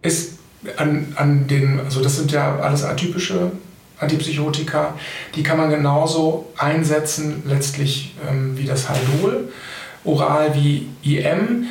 ist 0.02 0.40
an, 0.78 1.14
an 1.16 1.48
den, 1.48 1.80
also 1.80 2.02
das 2.02 2.18
sind 2.18 2.32
ja 2.32 2.60
alles 2.60 2.84
atypische 2.84 3.52
Antipsychotika, 4.00 4.96
die 5.36 5.44
kann 5.44 5.58
man 5.58 5.70
genauso 5.70 6.52
einsetzen, 6.58 7.44
letztlich 7.46 8.16
ähm, 8.30 8.58
wie 8.58 8.66
das 8.66 8.90
Haldol, 8.90 9.50
oral 10.04 10.54
wie 10.56 10.90
IM. 11.04 11.68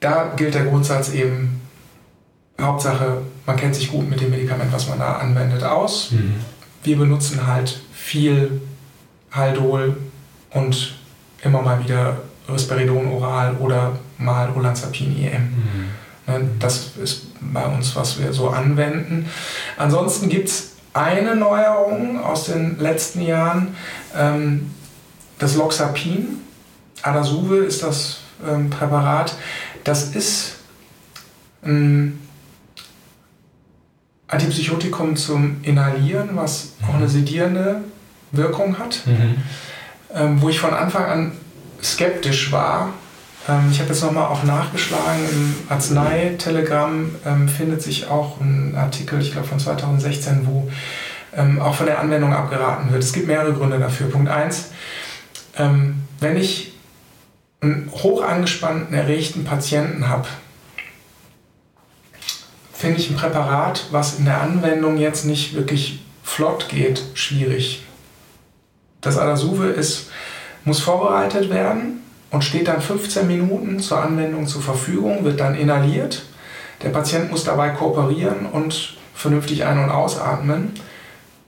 Da 0.00 0.32
gilt 0.36 0.54
der 0.54 0.64
Grundsatz 0.64 1.12
eben, 1.12 1.60
Hauptsache, 2.60 3.22
man 3.48 3.56
kennt 3.56 3.74
sich 3.74 3.90
gut 3.90 4.08
mit 4.08 4.20
dem 4.20 4.30
Medikament, 4.30 4.70
was 4.74 4.88
man 4.88 4.98
da 4.98 5.14
anwendet, 5.14 5.64
aus. 5.64 6.10
Mhm. 6.10 6.34
Wir 6.84 6.98
benutzen 6.98 7.46
halt 7.46 7.80
viel 7.94 8.60
Haldol 9.32 9.96
und 10.50 10.96
immer 11.42 11.62
mal 11.62 11.82
wieder 11.82 12.18
Risperidon 12.46 13.08
oral 13.08 13.56
oder 13.56 13.98
mal 14.18 14.50
Olanzapin 14.54 15.16
EM. 15.18 15.42
Mhm. 15.42 15.84
Ne, 16.26 16.50
das 16.58 16.90
ist 17.02 17.28
bei 17.40 17.64
uns, 17.64 17.96
was 17.96 18.20
wir 18.20 18.34
so 18.34 18.50
anwenden. 18.50 19.26
Ansonsten 19.78 20.28
gibt 20.28 20.50
es 20.50 20.72
eine 20.92 21.34
Neuerung 21.34 22.22
aus 22.22 22.44
den 22.44 22.78
letzten 22.78 23.22
Jahren, 23.22 23.74
ähm, 24.14 24.70
das 25.38 25.56
Loxapin. 25.56 26.40
Adasuve 27.00 27.64
ist 27.64 27.82
das 27.82 28.18
ähm, 28.46 28.68
Präparat. 28.68 29.36
Das 29.84 30.14
ist 30.14 30.56
ein 31.62 32.27
Antipsychotikum 34.28 35.16
zum 35.16 35.56
Inhalieren, 35.62 36.30
was 36.34 36.74
auch 36.86 36.94
eine 36.94 37.08
sedierende 37.08 37.80
Wirkung 38.30 38.78
hat, 38.78 39.02
mhm. 39.06 39.36
ähm, 40.14 40.40
wo 40.42 40.48
ich 40.48 40.60
von 40.60 40.74
Anfang 40.74 41.04
an 41.06 41.32
skeptisch 41.82 42.52
war. 42.52 42.90
Ähm, 43.48 43.68
ich 43.70 43.80
habe 43.80 43.88
jetzt 43.88 44.02
nochmal 44.02 44.26
auch 44.26 44.44
nachgeschlagen, 44.44 45.28
im 45.30 45.54
Arzneitelegramm 45.70 47.14
ähm, 47.24 47.48
findet 47.48 47.82
sich 47.82 48.08
auch 48.08 48.38
ein 48.40 48.74
Artikel, 48.76 49.20
ich 49.20 49.32
glaube 49.32 49.48
von 49.48 49.58
2016, 49.58 50.46
wo 50.46 50.70
ähm, 51.34 51.60
auch 51.60 51.74
von 51.74 51.86
der 51.86 51.98
Anwendung 51.98 52.34
abgeraten 52.34 52.92
wird. 52.92 53.02
Es 53.02 53.12
gibt 53.12 53.26
mehrere 53.26 53.54
Gründe 53.54 53.78
dafür. 53.78 54.10
Punkt 54.10 54.28
1, 54.28 54.70
ähm, 55.58 56.02
wenn 56.20 56.36
ich 56.36 56.74
einen 57.60 57.90
hoch 57.92 58.22
angespannten, 58.22 58.94
erregten 58.94 59.44
Patienten 59.44 60.08
habe, 60.08 60.28
finde 62.88 63.02
ich 63.02 63.10
ein 63.10 63.16
Präparat, 63.16 63.84
was 63.90 64.18
in 64.18 64.24
der 64.24 64.40
Anwendung 64.40 64.96
jetzt 64.96 65.26
nicht 65.26 65.54
wirklich 65.54 66.00
flott 66.22 66.70
geht, 66.70 67.02
schwierig. 67.12 67.82
Das 69.02 69.18
Adasuve 69.18 69.66
ist, 69.66 70.10
muss 70.64 70.80
vorbereitet 70.80 71.50
werden 71.50 72.00
und 72.30 72.44
steht 72.44 72.66
dann 72.66 72.80
15 72.80 73.26
Minuten 73.26 73.78
zur 73.80 74.02
Anwendung 74.02 74.46
zur 74.46 74.62
Verfügung, 74.62 75.22
wird 75.22 75.38
dann 75.38 75.54
inhaliert. 75.54 76.22
Der 76.82 76.88
Patient 76.88 77.30
muss 77.30 77.44
dabei 77.44 77.68
kooperieren 77.70 78.46
und 78.46 78.96
vernünftig 79.14 79.66
ein- 79.66 79.84
und 79.84 79.90
ausatmen. 79.90 80.72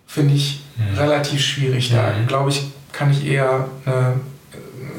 Finde 0.07 0.35
ich 0.35 0.62
mhm. 0.76 0.98
relativ 0.98 1.40
schwierig. 1.40 1.90
Da 1.90 2.12
mhm. 2.12 2.26
glaube 2.26 2.50
ich, 2.50 2.70
kann 2.92 3.11
ich 3.11 3.24
eher 3.24 3.66
eine 3.87 4.20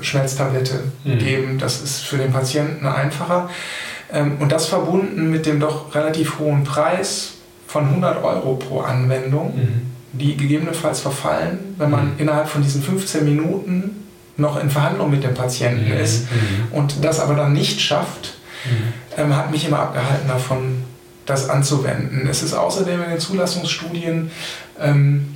Schmelztablette 0.01 0.85
mhm. 1.03 1.19
geben. 1.19 1.59
Das 1.59 1.83
ist 1.83 1.99
für 1.99 2.17
den 2.17 2.33
Patienten 2.33 2.87
einfacher. 2.87 3.47
Ähm, 4.13 4.37
und 4.39 4.51
das 4.51 4.67
verbunden 4.67 5.29
mit 5.29 5.45
dem 5.45 5.59
doch 5.59 5.93
relativ 5.95 6.39
hohen 6.39 6.63
Preis 6.63 7.33
von 7.67 7.85
100 7.85 8.23
Euro 8.23 8.55
pro 8.55 8.81
Anwendung, 8.81 9.55
mhm. 9.55 9.91
die 10.11 10.35
gegebenenfalls 10.35 10.99
verfallen, 10.99 11.75
wenn 11.77 11.89
man 11.89 12.05
mhm. 12.13 12.19
innerhalb 12.19 12.47
von 12.47 12.61
diesen 12.61 12.81
15 12.81 13.23
Minuten 13.23 14.05
noch 14.37 14.61
in 14.61 14.69
Verhandlung 14.69 15.09
mit 15.09 15.23
dem 15.23 15.33
Patienten 15.33 15.85
mhm. 15.85 15.97
ist 15.97 16.31
mhm. 16.31 16.77
und 16.77 17.03
das 17.03 17.19
aber 17.19 17.35
dann 17.35 17.53
nicht 17.53 17.79
schafft, 17.79 18.35
mhm. 18.65 18.93
ähm, 19.17 19.35
hat 19.35 19.51
mich 19.51 19.65
immer 19.65 19.79
abgehalten 19.79 20.27
davon, 20.27 20.83
das 21.25 21.49
anzuwenden. 21.49 22.27
Es 22.27 22.41
ist 22.41 22.53
außerdem 22.53 23.03
in 23.03 23.09
den 23.11 23.19
Zulassungsstudien 23.19 24.31
ähm, 24.79 25.35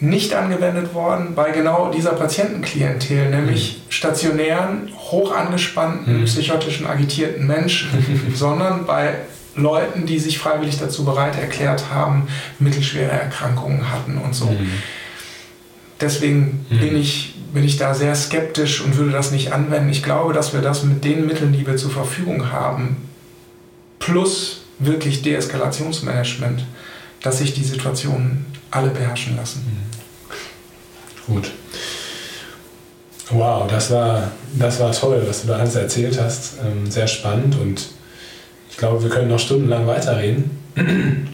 nicht 0.00 0.34
angewendet 0.34 0.94
worden 0.94 1.34
bei 1.34 1.50
genau 1.50 1.90
dieser 1.90 2.12
Patientenklientel, 2.12 3.30
nämlich 3.30 3.82
mhm. 3.84 3.90
stationären, 3.90 4.88
hoch 5.14 5.32
angespannten, 5.34 6.20
mhm. 6.20 6.24
psychotischen, 6.24 6.86
agitierten 6.86 7.46
Menschen, 7.46 7.88
sondern 8.34 8.86
bei 8.86 9.16
Leuten, 9.56 10.06
die 10.06 10.18
sich 10.18 10.38
freiwillig 10.38 10.78
dazu 10.78 11.04
bereit 11.04 11.38
erklärt 11.38 11.90
haben, 11.92 12.26
mittelschwere 12.58 13.12
Erkrankungen 13.12 13.90
hatten 13.92 14.18
und 14.18 14.34
so. 14.34 14.46
Mhm. 14.46 14.70
Deswegen 16.00 16.66
mhm. 16.68 16.78
bin, 16.80 16.96
ich, 16.96 17.34
bin 17.52 17.64
ich 17.64 17.76
da 17.76 17.94
sehr 17.94 18.14
skeptisch 18.16 18.80
und 18.80 18.96
würde 18.96 19.12
das 19.12 19.30
nicht 19.30 19.52
anwenden. 19.52 19.90
Ich 19.90 20.02
glaube, 20.02 20.32
dass 20.32 20.52
wir 20.52 20.60
das 20.60 20.82
mit 20.82 21.04
den 21.04 21.26
Mitteln, 21.26 21.52
die 21.52 21.66
wir 21.66 21.76
zur 21.76 21.90
Verfügung 21.90 22.50
haben, 22.50 23.08
plus 24.00 24.62
wirklich 24.80 25.22
Deeskalationsmanagement, 25.22 26.64
dass 27.22 27.38
sich 27.38 27.54
die 27.54 27.62
Situation 27.62 28.44
alle 28.70 28.90
beherrschen 28.90 29.36
lassen. 29.36 29.64
Mhm. 31.28 31.34
Gut. 31.34 31.52
Wow, 33.30 33.66
das 33.68 33.90
war, 33.90 34.30
das 34.58 34.80
war 34.80 34.92
toll, 34.92 35.22
was 35.26 35.42
du 35.42 35.48
da 35.48 35.56
alles 35.56 35.74
erzählt 35.76 36.20
hast. 36.20 36.54
Ähm, 36.64 36.90
sehr 36.90 37.06
spannend 37.06 37.56
und 37.60 37.86
ich 38.70 38.76
glaube, 38.76 39.02
wir 39.02 39.10
können 39.10 39.28
noch 39.28 39.38
stundenlang 39.38 39.86
weiterreden. 39.86 40.50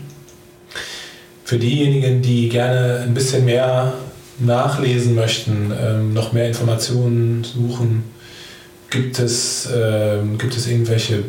Für 1.44 1.58
diejenigen, 1.58 2.22
die 2.22 2.48
gerne 2.48 3.00
ein 3.02 3.14
bisschen 3.14 3.44
mehr 3.44 3.94
nachlesen 4.38 5.14
möchten, 5.14 5.72
ähm, 5.82 6.12
noch 6.12 6.32
mehr 6.32 6.46
Informationen 6.46 7.42
suchen, 7.42 8.04
gibt 8.88 9.18
es, 9.18 9.68
ähm, 9.74 10.38
gibt 10.38 10.56
es 10.56 10.68
irgendwelche 10.68 11.24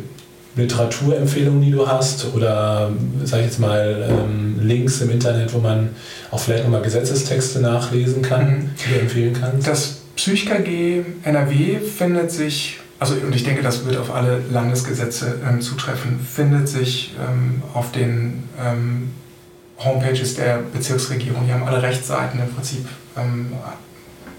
Literaturempfehlungen, 0.54 1.62
die 1.62 1.70
du 1.70 1.88
hast 1.88 2.26
oder 2.34 2.92
sag 3.24 3.40
ich 3.40 3.46
jetzt 3.46 3.58
mal 3.58 4.06
ähm, 4.08 4.60
Links 4.60 5.00
im 5.00 5.10
Internet, 5.10 5.52
wo 5.54 5.58
man 5.58 5.90
auch 6.30 6.38
vielleicht 6.38 6.64
nochmal 6.64 6.82
Gesetzestexte 6.82 7.60
nachlesen 7.60 8.22
kann, 8.22 8.46
mhm. 8.46 8.70
die 8.78 8.94
du 8.94 9.00
empfehlen 9.00 9.36
kannst? 9.40 9.66
Das 9.66 10.01
PsychKG 10.22 11.04
NRW 11.24 11.80
findet 11.80 12.30
sich, 12.30 12.78
also 13.00 13.14
und 13.14 13.34
ich 13.34 13.42
denke, 13.42 13.60
das 13.60 13.84
wird 13.84 13.96
auf 13.96 14.14
alle 14.14 14.40
Landesgesetze 14.52 15.40
ähm, 15.48 15.60
zutreffen, 15.60 16.20
findet 16.20 16.68
sich 16.68 17.14
ähm, 17.18 17.60
auf 17.74 17.90
den 17.90 18.44
ähm, 18.64 19.10
Homepages 19.78 20.36
der 20.36 20.60
Bezirksregierung. 20.72 21.44
Die 21.44 21.52
haben 21.52 21.64
alle 21.64 21.82
Rechtsseiten 21.82 22.38
im 22.38 22.54
Prinzip 22.54 22.86
ähm, 23.16 23.48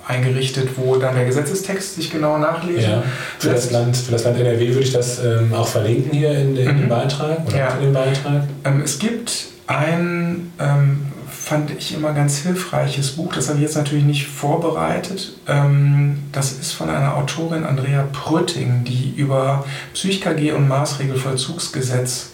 eingerichtet, 0.07 0.69
wo 0.77 0.95
dann 0.95 1.15
der 1.15 1.25
Gesetzestext 1.25 1.95
sich 1.95 2.09
genau 2.09 2.37
nachlesen. 2.37 2.89
Ja, 2.89 3.03
für, 3.39 3.49
das 3.49 3.71
Land, 3.71 3.97
für 3.97 4.13
das 4.13 4.23
Land 4.23 4.39
NRW 4.39 4.65
würde 4.69 4.83
ich 4.83 4.93
das 4.93 5.19
ähm, 5.19 5.53
auch 5.53 5.67
verlinken 5.67 6.17
hier 6.17 6.31
in, 6.31 6.55
den, 6.55 6.83
mhm. 6.83 6.87
Beitrag 6.87 7.45
oder 7.45 7.57
ja. 7.57 7.75
in 7.75 7.81
den 7.81 7.93
Beitrag. 7.93 8.43
Ähm, 8.63 8.81
es 8.85 8.99
gibt 8.99 9.47
ein, 9.67 10.53
ähm, 10.59 11.07
fand 11.53 11.69
ich 11.69 11.93
immer 11.93 12.13
ganz 12.13 12.39
hilfreiches 12.39 13.11
Buch, 13.11 13.31
das 13.31 13.47
habe 13.47 13.59
ich 13.59 13.63
jetzt 13.63 13.75
natürlich 13.75 14.05
nicht 14.05 14.25
vorbereitet. 14.25 15.33
Ähm, 15.47 16.23
das 16.31 16.53
ist 16.53 16.71
von 16.71 16.89
einer 16.89 17.15
Autorin 17.15 17.63
Andrea 17.63 18.07
Prötting, 18.11 18.83
die 18.83 19.13
über 19.15 19.63
PsychKG 19.93 20.53
und 20.53 20.67
Maßregelvollzugsgesetz 20.67 22.31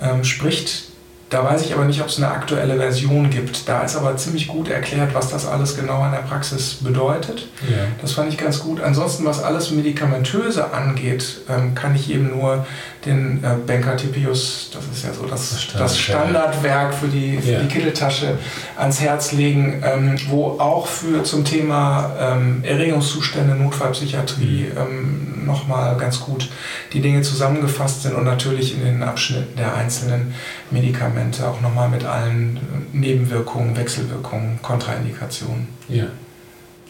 ähm, 0.00 0.24
spricht. 0.24 0.88
Da 1.30 1.44
weiß 1.44 1.62
ich 1.62 1.74
aber 1.74 1.84
nicht, 1.84 2.00
ob 2.00 2.08
es 2.08 2.16
eine 2.16 2.28
aktuelle 2.28 2.76
Version 2.76 3.28
gibt. 3.28 3.68
Da 3.68 3.82
ist 3.82 3.96
aber 3.96 4.16
ziemlich 4.16 4.48
gut 4.48 4.68
erklärt, 4.68 5.14
was 5.14 5.28
das 5.28 5.46
alles 5.46 5.76
genau 5.76 6.02
in 6.06 6.12
der 6.12 6.18
Praxis 6.20 6.78
bedeutet. 6.80 7.46
Ja. 7.68 7.84
Das 8.00 8.12
fand 8.12 8.32
ich 8.32 8.38
ganz 8.38 8.60
gut. 8.60 8.80
Ansonsten, 8.80 9.26
was 9.26 9.42
alles 9.42 9.70
Medikamentöse 9.70 10.72
angeht, 10.72 11.42
ähm, 11.50 11.74
kann 11.74 11.94
ich 11.94 12.10
eben 12.10 12.30
nur 12.30 12.66
den 13.04 13.44
äh, 13.44 13.48
Banker 13.66 13.96
Tipius, 13.96 14.70
das 14.72 14.84
ist 14.86 15.04
ja 15.04 15.12
so 15.12 15.26
das, 15.26 15.50
das, 15.50 15.62
Standard, 15.62 15.84
das 15.84 15.98
Standardwerk 15.98 16.94
für 16.94 17.08
die, 17.08 17.38
für 17.38 17.52
ja. 17.52 17.60
die 17.60 17.68
Kitteltasche, 17.68 18.38
ans 18.76 19.00
Herz 19.00 19.32
legen, 19.32 19.82
ähm, 19.84 20.16
wo 20.28 20.58
auch 20.58 20.86
für 20.86 21.22
zum 21.24 21.44
Thema 21.44 22.10
ähm, 22.18 22.64
Erregungszustände, 22.64 23.54
Notfallpsychiatrie 23.54 24.70
mhm. 24.72 24.78
ähm, 24.78 25.37
nochmal 25.48 25.96
ganz 25.96 26.20
gut 26.20 26.48
die 26.92 27.00
Dinge 27.00 27.22
zusammengefasst 27.22 28.04
sind 28.04 28.14
und 28.14 28.24
natürlich 28.24 28.74
in 28.74 28.84
den 28.84 29.02
Abschnitten 29.02 29.56
der 29.56 29.74
einzelnen 29.74 30.32
Medikamente 30.70 31.48
auch 31.48 31.60
nochmal 31.60 31.88
mit 31.88 32.04
allen 32.04 32.60
Nebenwirkungen, 32.92 33.76
Wechselwirkungen, 33.76 34.60
Kontraindikationen. 34.62 35.66
Ja. 35.88 36.04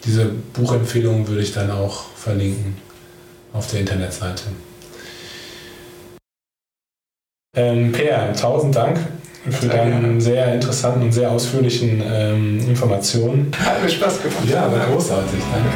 Diese 0.05 0.25
Buchempfehlungen 0.25 1.27
würde 1.27 1.41
ich 1.41 1.51
dann 1.51 1.71
auch 1.71 2.05
verlinken 2.15 2.77
auf 3.51 3.67
der 3.67 3.79
Internetseite. 3.81 4.43
Ähm, 7.55 7.91
Per, 7.91 8.33
tausend 8.33 8.75
Dank 8.75 8.99
für 9.43 9.51
sehr 9.51 9.69
deine 9.69 9.99
gerne. 9.99 10.21
sehr 10.21 10.53
interessanten 10.53 11.01
und 11.03 11.11
sehr 11.11 11.31
ausführlichen 11.31 12.01
ähm, 12.05 12.59
Informationen. 12.67 13.51
Hat 13.57 13.81
mir 13.81 13.89
Spaß 13.89 14.21
gemacht. 14.21 14.45
Ja, 14.47 14.71
war 14.71 14.85
großartig. 14.85 15.39
Danke. 15.51 15.69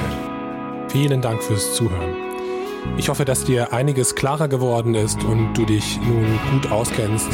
Vielen 0.92 1.22
Dank 1.22 1.42
fürs 1.42 1.74
Zuhören. 1.74 2.33
Ich 2.98 3.10
hoffe, 3.10 3.26
dass 3.26 3.44
dir 3.44 3.74
einiges 3.74 4.16
klarer 4.16 4.48
geworden 4.48 4.96
ist 4.96 5.24
und 5.24 5.54
du 5.54 5.66
dich 5.66 6.00
nun 6.02 6.40
gut 6.52 6.72
auskennst 6.72 7.30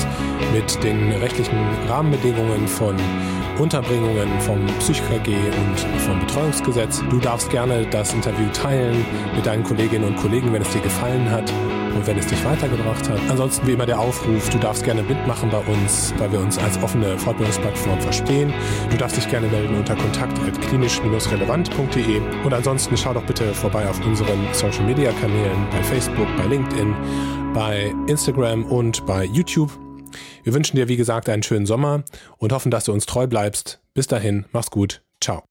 mit 0.53 0.83
den 0.83 1.11
rechtlichen 1.11 1.57
Rahmenbedingungen 1.87 2.67
von 2.67 2.95
Unterbringungen 3.59 4.39
vom 4.39 4.65
PsychKG 4.79 5.35
und 5.35 5.79
vom 5.99 6.19
Betreuungsgesetz. 6.19 7.03
Du 7.09 7.19
darfst 7.19 7.49
gerne 7.49 7.85
das 7.91 8.13
Interview 8.13 8.47
teilen 8.53 9.05
mit 9.35 9.45
deinen 9.45 9.63
Kolleginnen 9.63 10.05
und 10.05 10.17
Kollegen, 10.17 10.53
wenn 10.53 10.61
es 10.61 10.69
dir 10.69 10.81
gefallen 10.81 11.29
hat 11.29 11.51
und 11.93 12.07
wenn 12.07 12.17
es 12.17 12.25
dich 12.27 12.43
weitergebracht 12.45 13.09
hat. 13.09 13.19
Ansonsten 13.29 13.67
wie 13.67 13.73
immer 13.73 13.85
der 13.85 13.99
Aufruf, 13.99 14.49
du 14.49 14.57
darfst 14.57 14.83
gerne 14.83 15.03
mitmachen 15.03 15.49
bei 15.49 15.59
uns, 15.59 16.13
weil 16.17 16.31
wir 16.31 16.39
uns 16.39 16.57
als 16.57 16.81
offene 16.81 17.17
Fortbildungsplattform 17.17 17.99
verstehen. 18.01 18.53
Du 18.89 18.97
darfst 18.97 19.17
dich 19.17 19.29
gerne 19.29 19.47
melden 19.47 19.75
unter 19.75 19.95
kontakt.klinisch-relevant.de 19.95 22.21
und 22.43 22.53
ansonsten 22.53 22.97
schau 22.97 23.13
doch 23.13 23.25
bitte 23.25 23.53
vorbei 23.53 23.87
auf 23.87 24.03
unseren 24.05 24.47
Social 24.53 24.85
Media 24.85 25.11
Kanälen 25.13 25.67
bei 25.71 25.81
Facebook, 25.83 26.27
bei 26.37 26.45
LinkedIn, 26.45 26.95
bei 27.53 27.93
Instagram 28.07 28.65
und 28.65 29.05
bei 29.05 29.25
YouTube. 29.25 29.71
Wir 30.43 30.53
wünschen 30.53 30.77
dir, 30.77 30.87
wie 30.87 30.97
gesagt, 30.97 31.29
einen 31.29 31.43
schönen 31.43 31.65
Sommer 31.65 32.03
und 32.37 32.51
hoffen, 32.51 32.71
dass 32.71 32.85
du 32.85 32.93
uns 32.93 33.05
treu 33.05 33.27
bleibst. 33.27 33.81
Bis 33.93 34.07
dahin, 34.07 34.45
mach's 34.51 34.71
gut. 34.71 35.03
Ciao. 35.21 35.43